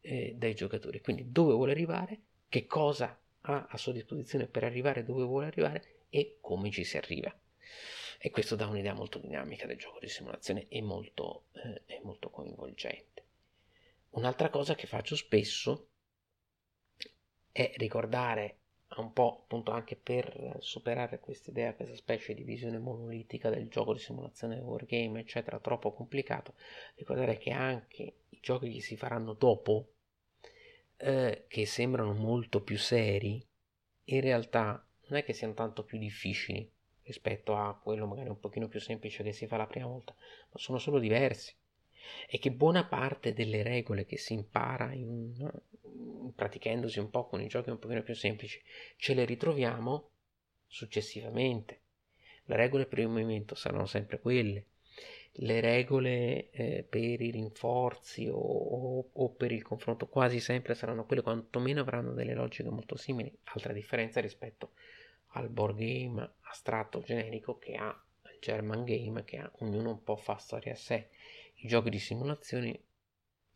[0.00, 1.00] eh, dai giocatori.
[1.00, 6.04] Quindi dove vuole arrivare, che cosa ha a sua disposizione per arrivare dove vuole arrivare
[6.10, 7.34] e come ci si arriva.
[8.18, 11.46] E questo dà un'idea molto dinamica del gioco di simulazione e molto,
[11.86, 13.24] eh, molto coinvolgente.
[14.10, 15.88] Un'altra cosa che faccio spesso
[17.50, 18.58] è ricordare
[19.00, 23.92] un po' appunto anche per superare questa idea, questa specie di visione monolitica del gioco
[23.92, 26.54] di simulazione wargame, eccetera, troppo complicato,
[26.96, 29.92] ricordare che anche i giochi che si faranno dopo,
[30.96, 33.44] eh, che sembrano molto più seri,
[34.04, 36.70] in realtà non è che siano tanto più difficili
[37.04, 40.58] rispetto a quello magari un pochino più semplice che si fa la prima volta, ma
[40.58, 41.54] sono solo diversi
[42.28, 45.50] e che buona parte delle regole che si impara in,
[46.34, 48.60] praticandosi un po' con i giochi un pochino più semplici
[48.96, 50.10] ce le ritroviamo
[50.66, 51.80] successivamente.
[52.44, 54.66] Le regole per il movimento saranno sempre quelle,
[55.36, 61.06] le regole eh, per i rinforzi o, o, o, per il confronto quasi sempre saranno
[61.06, 64.72] quelle, quantomeno avranno delle logiche molto simili, altra differenza rispetto
[65.34, 70.16] al board game astratto generico che ha il German game che ha ognuno un po'
[70.16, 71.08] fa storia a sé
[71.62, 72.80] i giochi di simulazione,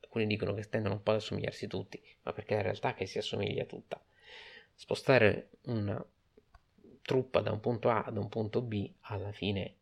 [0.00, 3.06] alcuni dicono che tendono un po' ad assomigliarsi tutti, ma perché è la realtà che
[3.06, 4.02] si assomiglia tutta.
[4.74, 6.04] Spostare una
[7.02, 9.74] truppa da un punto A ad un punto B, alla fine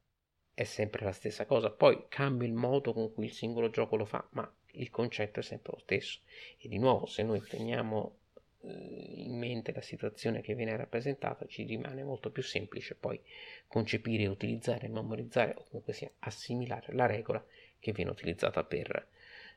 [0.55, 1.71] è sempre la stessa cosa.
[1.71, 5.43] Poi cambia il modo con cui il singolo gioco lo fa, ma il concetto è
[5.43, 6.21] sempre lo stesso.
[6.59, 8.19] E di nuovo, se noi teniamo
[8.61, 8.69] eh,
[9.17, 13.21] in mente la situazione che viene rappresentata, ci rimane molto più semplice poi
[13.67, 17.45] concepire, utilizzare, memorizzare o comunque sia assimilare la regola
[17.85, 19.09] che viene utilizzata per,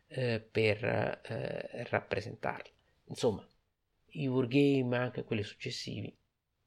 [0.07, 2.69] eh, per eh, rappresentarla.
[3.05, 3.47] Insomma,
[4.11, 6.13] i wargame, anche quelli successivi,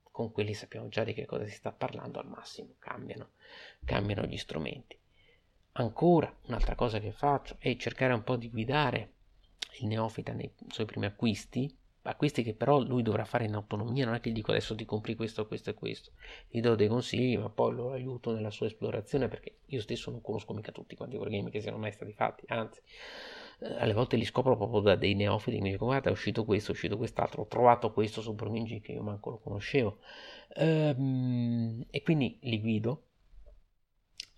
[0.02, 3.32] con quelli sappiamo già di che cosa si sta parlando, al massimo cambiano,
[3.84, 4.98] cambiano gli strumenti.
[5.72, 9.12] Ancora, un'altra cosa che faccio è cercare un po' di guidare
[9.80, 14.14] il neofita nei suoi primi acquisti, acquisti che però lui dovrà fare in autonomia, non
[14.14, 16.12] è che gli dico adesso ti compri questo, questo e questo,
[16.48, 20.20] gli do dei consigli, ma poi lo aiuto nella sua esplorazione perché io stesso non
[20.20, 22.80] conosco mica tutti quanti i wargame che siano mai stati fatti, anzi
[23.60, 26.70] eh, alle volte li scopro proprio da dei neofiti mi dicono guarda è uscito questo,
[26.70, 29.98] è uscito quest'altro ho trovato questo su Burming che io manco lo conoscevo
[30.56, 33.04] ehm, e quindi li guido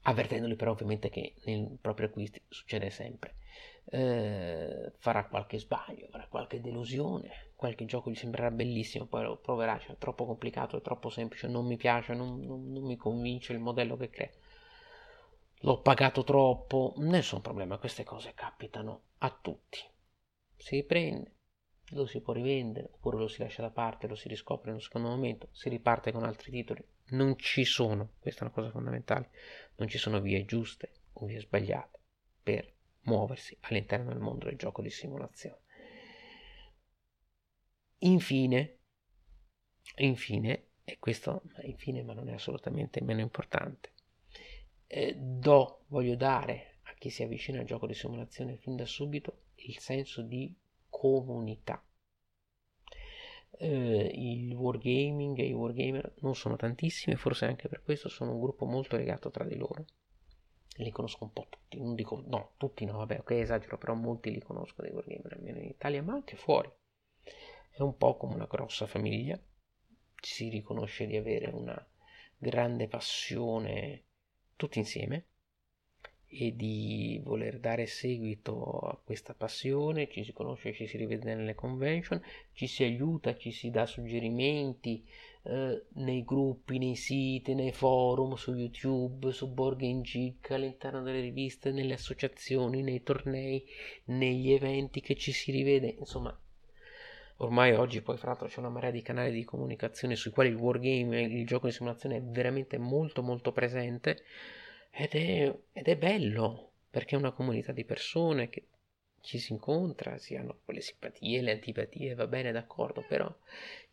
[0.02, 3.36] avvertendoli però ovviamente che nei propri acquisti succede sempre
[3.84, 9.78] eh, farà qualche sbaglio farà qualche delusione qualche gioco gli sembrerà bellissimo poi lo proverà
[9.78, 13.52] cioè, è troppo complicato è troppo semplice non mi piace non, non, non mi convince
[13.52, 14.30] il modello che crea
[15.64, 19.78] l'ho pagato troppo, nessun problema, queste cose capitano a tutti.
[20.56, 21.34] Si riprende,
[21.90, 24.82] lo si può rivendere, oppure lo si lascia da parte, lo si riscopre in un
[24.82, 26.84] secondo momento, si riparte con altri titoli.
[27.10, 29.30] Non ci sono, questa è una cosa fondamentale,
[29.76, 32.00] non ci sono vie giuste o vie sbagliate
[32.42, 32.71] per
[33.02, 35.60] muoversi all'interno del mondo del gioco di simulazione.
[37.98, 38.78] Infine,
[39.96, 43.92] infine, e questo infine ma non è assolutamente meno importante,
[44.86, 49.44] eh, do, voglio dare a chi si avvicina al gioco di simulazione fin da subito
[49.56, 50.54] il senso di
[50.88, 51.82] comunità.
[53.58, 58.40] Eh, il wargaming e i wargamer non sono tantissimi, forse anche per questo sono un
[58.40, 59.84] gruppo molto legato tra di loro.
[60.76, 64.30] Li conosco un po' tutti, non dico no, tutti no, vabbè, ok, esagero, però molti
[64.30, 66.70] li conosco dei wargamer, almeno in Italia, ma anche fuori.
[67.70, 69.38] È un po' come una grossa famiglia,
[70.20, 71.86] si riconosce di avere una
[72.38, 74.04] grande passione
[74.56, 75.26] tutti insieme
[76.26, 81.54] e di voler dare seguito a questa passione, ci si conosce, ci si rivede nelle
[81.54, 85.06] convention, ci si aiuta, ci si dà suggerimenti
[85.44, 91.72] eh, nei gruppi, nei siti, nei forum, su YouTube, su Borg Geek, all'interno delle riviste,
[91.72, 93.64] nelle associazioni, nei tornei,
[94.04, 96.36] negli eventi che ci si rivede, insomma
[97.38, 100.54] ormai oggi poi fra l'altro c'è una marea di canali di comunicazione sui quali il
[100.54, 104.22] wargame, il gioco di simulazione è veramente molto molto presente
[104.90, 108.66] ed è, ed è bello perché è una comunità di persone che
[109.22, 113.34] ci si incontra, si hanno le simpatie, le antipatie, va bene d'accordo, però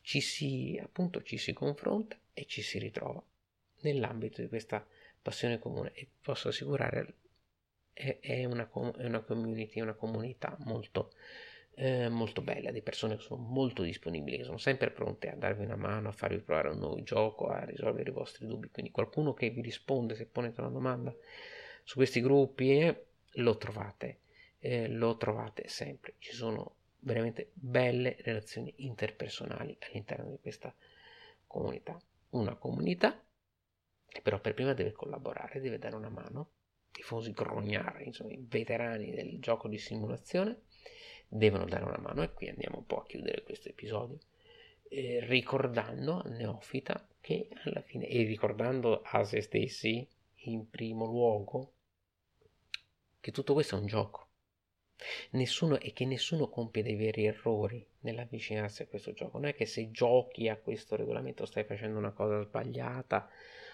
[0.01, 3.23] ci si appunto ci si confronta e ci si ritrova
[3.81, 4.85] nell'ambito di questa
[5.21, 7.15] passione comune e posso assicurare
[7.93, 11.11] è, è, una, è una community, una comunità molto
[11.81, 15.63] eh, molto bella, di persone che sono molto disponibili, che sono sempre pronte a darvi
[15.63, 18.69] una mano, a farvi provare un nuovo gioco, a risolvere i vostri dubbi.
[18.69, 21.15] Quindi qualcuno che vi risponde se ponete una domanda
[21.83, 23.05] su questi gruppi eh,
[23.35, 24.19] lo trovate,
[24.59, 26.15] eh, lo trovate sempre.
[26.17, 30.73] Ci sono veramente belle relazioni interpersonali all'interno di questa
[31.47, 31.97] comunità.
[32.29, 33.23] Una comunità
[34.05, 36.51] che però per prima deve collaborare, deve dare una mano,
[36.91, 40.63] tifosi grognari, insomma i veterani del gioco di simulazione
[41.27, 44.17] devono dare una mano e qui andiamo un po' a chiudere questo episodio
[44.89, 50.07] eh, ricordando al neofita che alla fine e ricordando a se stessi
[50.45, 51.73] in primo luogo
[53.19, 54.28] che tutto questo è un gioco
[55.31, 59.65] nessuno e che nessuno compie dei veri errori nell'avvicinarsi a questo gioco non è che
[59.65, 63.29] se giochi a questo regolamento stai facendo una cosa sbagliata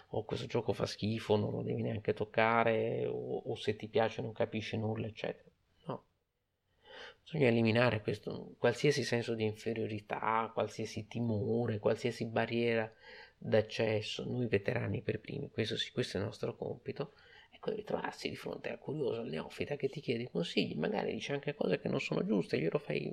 [0.10, 4.22] o questo gioco fa schifo non lo devi neanche toccare o, o se ti piace
[4.22, 5.50] non capisci nulla eccetera
[7.26, 12.90] Bisogna eliminare questo, qualsiasi senso di inferiorità, qualsiasi timore, qualsiasi barriera
[13.36, 14.24] d'accesso.
[14.26, 17.14] Noi veterani per primi, questo, questo è il nostro compito.
[17.66, 21.14] È quello di trovarsi di fronte al curioso, al neofita che ti chiede consigli, magari
[21.14, 23.12] dice anche cose che non sono giuste, glielo fai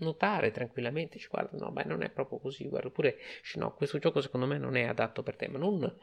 [0.00, 3.16] notare tranquillamente, ci guarda, no, beh, non è proprio così, guarda, oppure,
[3.54, 5.98] no, questo gioco secondo me non è adatto per te, ma non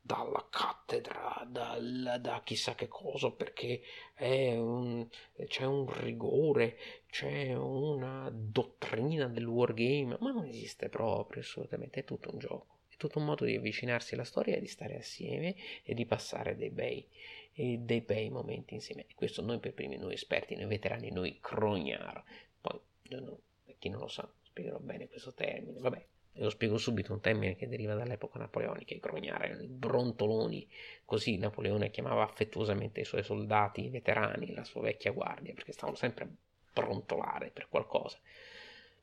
[0.00, 3.80] dalla cattedra, dal, da chissà che cosa, perché
[4.16, 5.06] un,
[5.46, 6.78] c'è un rigore,
[7.08, 12.77] c'è una dottrina del wargame, ma non esiste proprio assolutamente, è tutto un gioco.
[12.98, 16.70] Tutto un modo di avvicinarsi alla storia e di stare assieme e di passare dei
[16.70, 17.06] bei,
[17.54, 19.06] dei bei momenti insieme.
[19.08, 22.22] E questo noi per primi, noi esperti, noi veterani, noi crognar.
[22.60, 22.78] Poi,
[23.10, 23.38] no,
[23.78, 25.78] chi non lo sa, spiegherò bene questo termine.
[25.78, 30.68] Vabbè, lo spiego subito, un termine che deriva dall'epoca napoleonica, i grognare, i brontoloni,
[31.04, 35.96] così Napoleone chiamava affettuosamente i suoi soldati, i veterani, la sua vecchia guardia, perché stavano
[35.96, 36.28] sempre a
[36.72, 38.18] brontolare per qualcosa.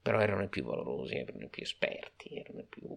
[0.05, 2.87] Però erano i più valorosi, erano i più esperti, erano i più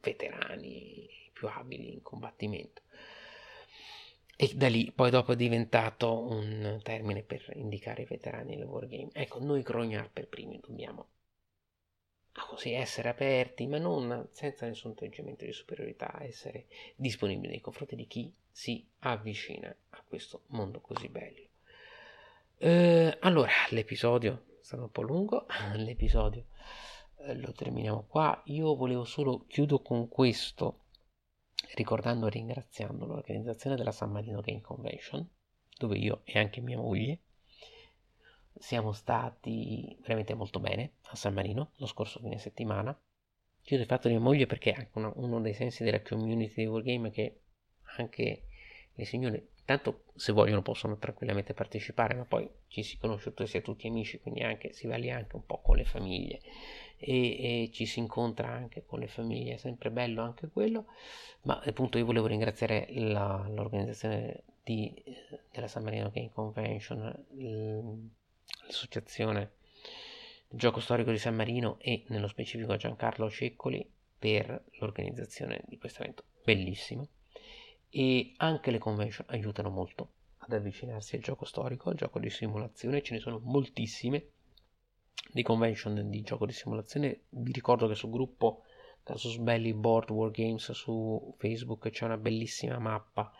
[0.00, 2.82] veterani, i più abili in combattimento.
[4.36, 9.08] E da lì poi dopo è diventato un termine per indicare i veterani del wargame.
[9.14, 11.08] Ecco, noi grognare per primi dobbiamo
[12.46, 18.06] così essere aperti, ma non senza nessun atteggiamento di superiorità, essere disponibili nei confronti di
[18.06, 21.48] chi si avvicina a questo mondo così bello.
[22.58, 25.44] Eh, allora, l'episodio stato un po' lungo,
[25.76, 26.46] l'episodio
[27.18, 28.40] eh, lo terminiamo qua.
[28.46, 30.86] Io volevo solo chiudo con questo,
[31.74, 35.28] ricordando e ringraziando l'organizzazione della San Marino Game Convention,
[35.76, 37.20] dove io e anche mia moglie
[38.56, 42.98] siamo stati veramente molto bene a San Marino lo scorso fine settimana.
[43.60, 46.66] Chiudo il fatto di mia moglie perché è anche uno, dei sensi della community di
[46.66, 47.42] Wargame che
[47.96, 48.46] anche
[48.94, 53.56] le signore, tanto se vogliono possono tranquillamente partecipare, ma poi ci si conosce tutti, si
[53.56, 56.40] è tutti amici, quindi anche, si va lì anche un po' con le famiglie.
[56.96, 60.86] E, e ci si incontra anche con le famiglie, è sempre bello anche quello,
[61.42, 64.94] ma appunto io volevo ringraziare la, l'organizzazione di,
[65.50, 67.26] della San Marino Game Convention,
[68.66, 69.52] l'associazione
[70.48, 73.86] gioco storico di San Marino e nello specifico Giancarlo Ceccoli
[74.18, 76.24] per l'organizzazione di questo evento.
[76.44, 77.08] Bellissimo
[77.96, 83.02] e anche le convention aiutano molto ad avvicinarsi al gioco storico, al gioco di simulazione,
[83.02, 84.30] ce ne sono moltissime
[85.30, 88.64] di convention di gioco di simulazione, vi ricordo che sul gruppo
[89.04, 93.30] Casus Belli Board War Games su Facebook c'è una bellissima mappa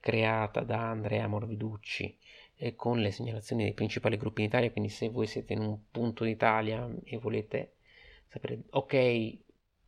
[0.00, 2.18] creata da Andrea Morviducci
[2.56, 5.78] eh, con le segnalazioni dei principali gruppi in Italia, quindi se voi siete in un
[5.90, 7.74] punto d'Italia e volete
[8.28, 9.38] sapere, ok,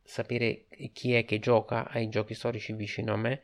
[0.03, 3.41] sapere chi è che gioca ai giochi storici vicino a me,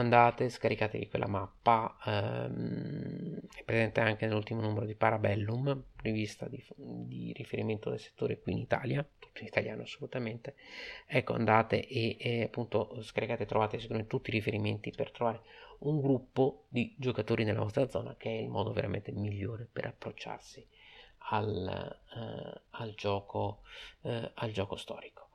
[0.00, 7.32] andate, scaricatevi quella mappa, ehm, è presente anche nell'ultimo numero di Parabellum, rivista di, di,
[7.34, 10.54] riferimento del settore qui in Italia, tutto in italiano assolutamente,
[11.06, 15.42] ecco andate e, e appunto scaricate, trovate secondo me tutti i riferimenti per trovare
[15.80, 20.66] un gruppo di giocatori nella vostra zona che è il modo veramente migliore per approcciarsi
[21.28, 23.62] al, uh, al, gioco,
[24.02, 25.25] uh, al gioco storico.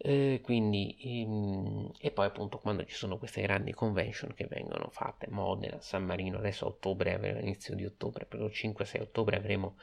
[0.00, 5.26] Eh, quindi, ehm, e poi appunto quando ci sono queste grandi convention che vengono fatte,
[5.28, 9.76] Modena, San Marino, adesso a ottobre, all'inizio di ottobre, per il 5-6 ottobre avremo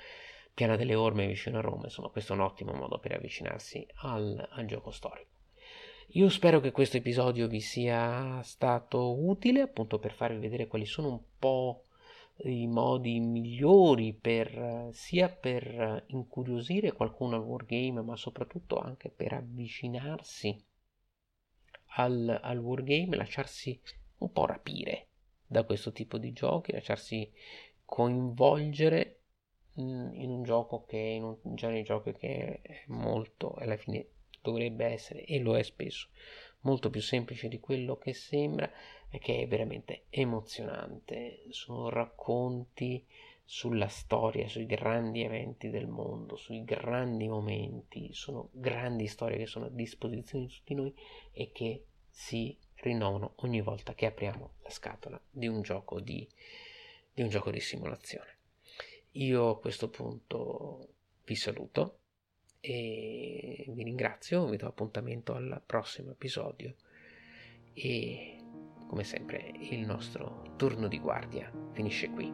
[0.53, 4.47] Piana delle Orme vicino a Roma, insomma questo è un ottimo modo per avvicinarsi al,
[4.51, 5.33] al gioco storico.
[6.09, 11.09] Io spero che questo episodio vi sia stato utile appunto per farvi vedere quali sono
[11.09, 11.83] un po'
[12.43, 20.63] i modi migliori per sia per incuriosire qualcuno al wargame, ma soprattutto anche per avvicinarsi
[21.97, 23.79] al, al wargame, lasciarsi
[24.17, 25.07] un po' rapire
[25.45, 27.31] da questo tipo di giochi, lasciarsi
[27.85, 29.21] coinvolgere
[29.79, 34.07] mm, in un gioco che in un genere di gioco che è molto alla fine
[34.41, 36.09] dovrebbe essere e lo è spesso
[36.65, 38.69] molto più semplice di quello che sembra
[39.19, 41.45] che è veramente emozionante.
[41.49, 43.05] Sono racconti
[43.45, 49.65] sulla storia, sui grandi eventi del mondo, sui grandi momenti, sono grandi storie che sono
[49.65, 50.93] a disposizione di tutti noi
[51.31, 56.27] e che si rinnovano ogni volta che apriamo la scatola di un gioco di,
[57.13, 58.37] di, un gioco di simulazione.
[59.11, 60.87] Io a questo punto
[61.23, 61.99] vi saluto
[62.59, 66.75] e vi ringrazio, vi do appuntamento al prossimo episodio
[67.73, 68.34] e
[68.87, 72.33] come sempre il nostro turno di guardia finisce qui.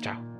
[0.00, 0.35] Ciao!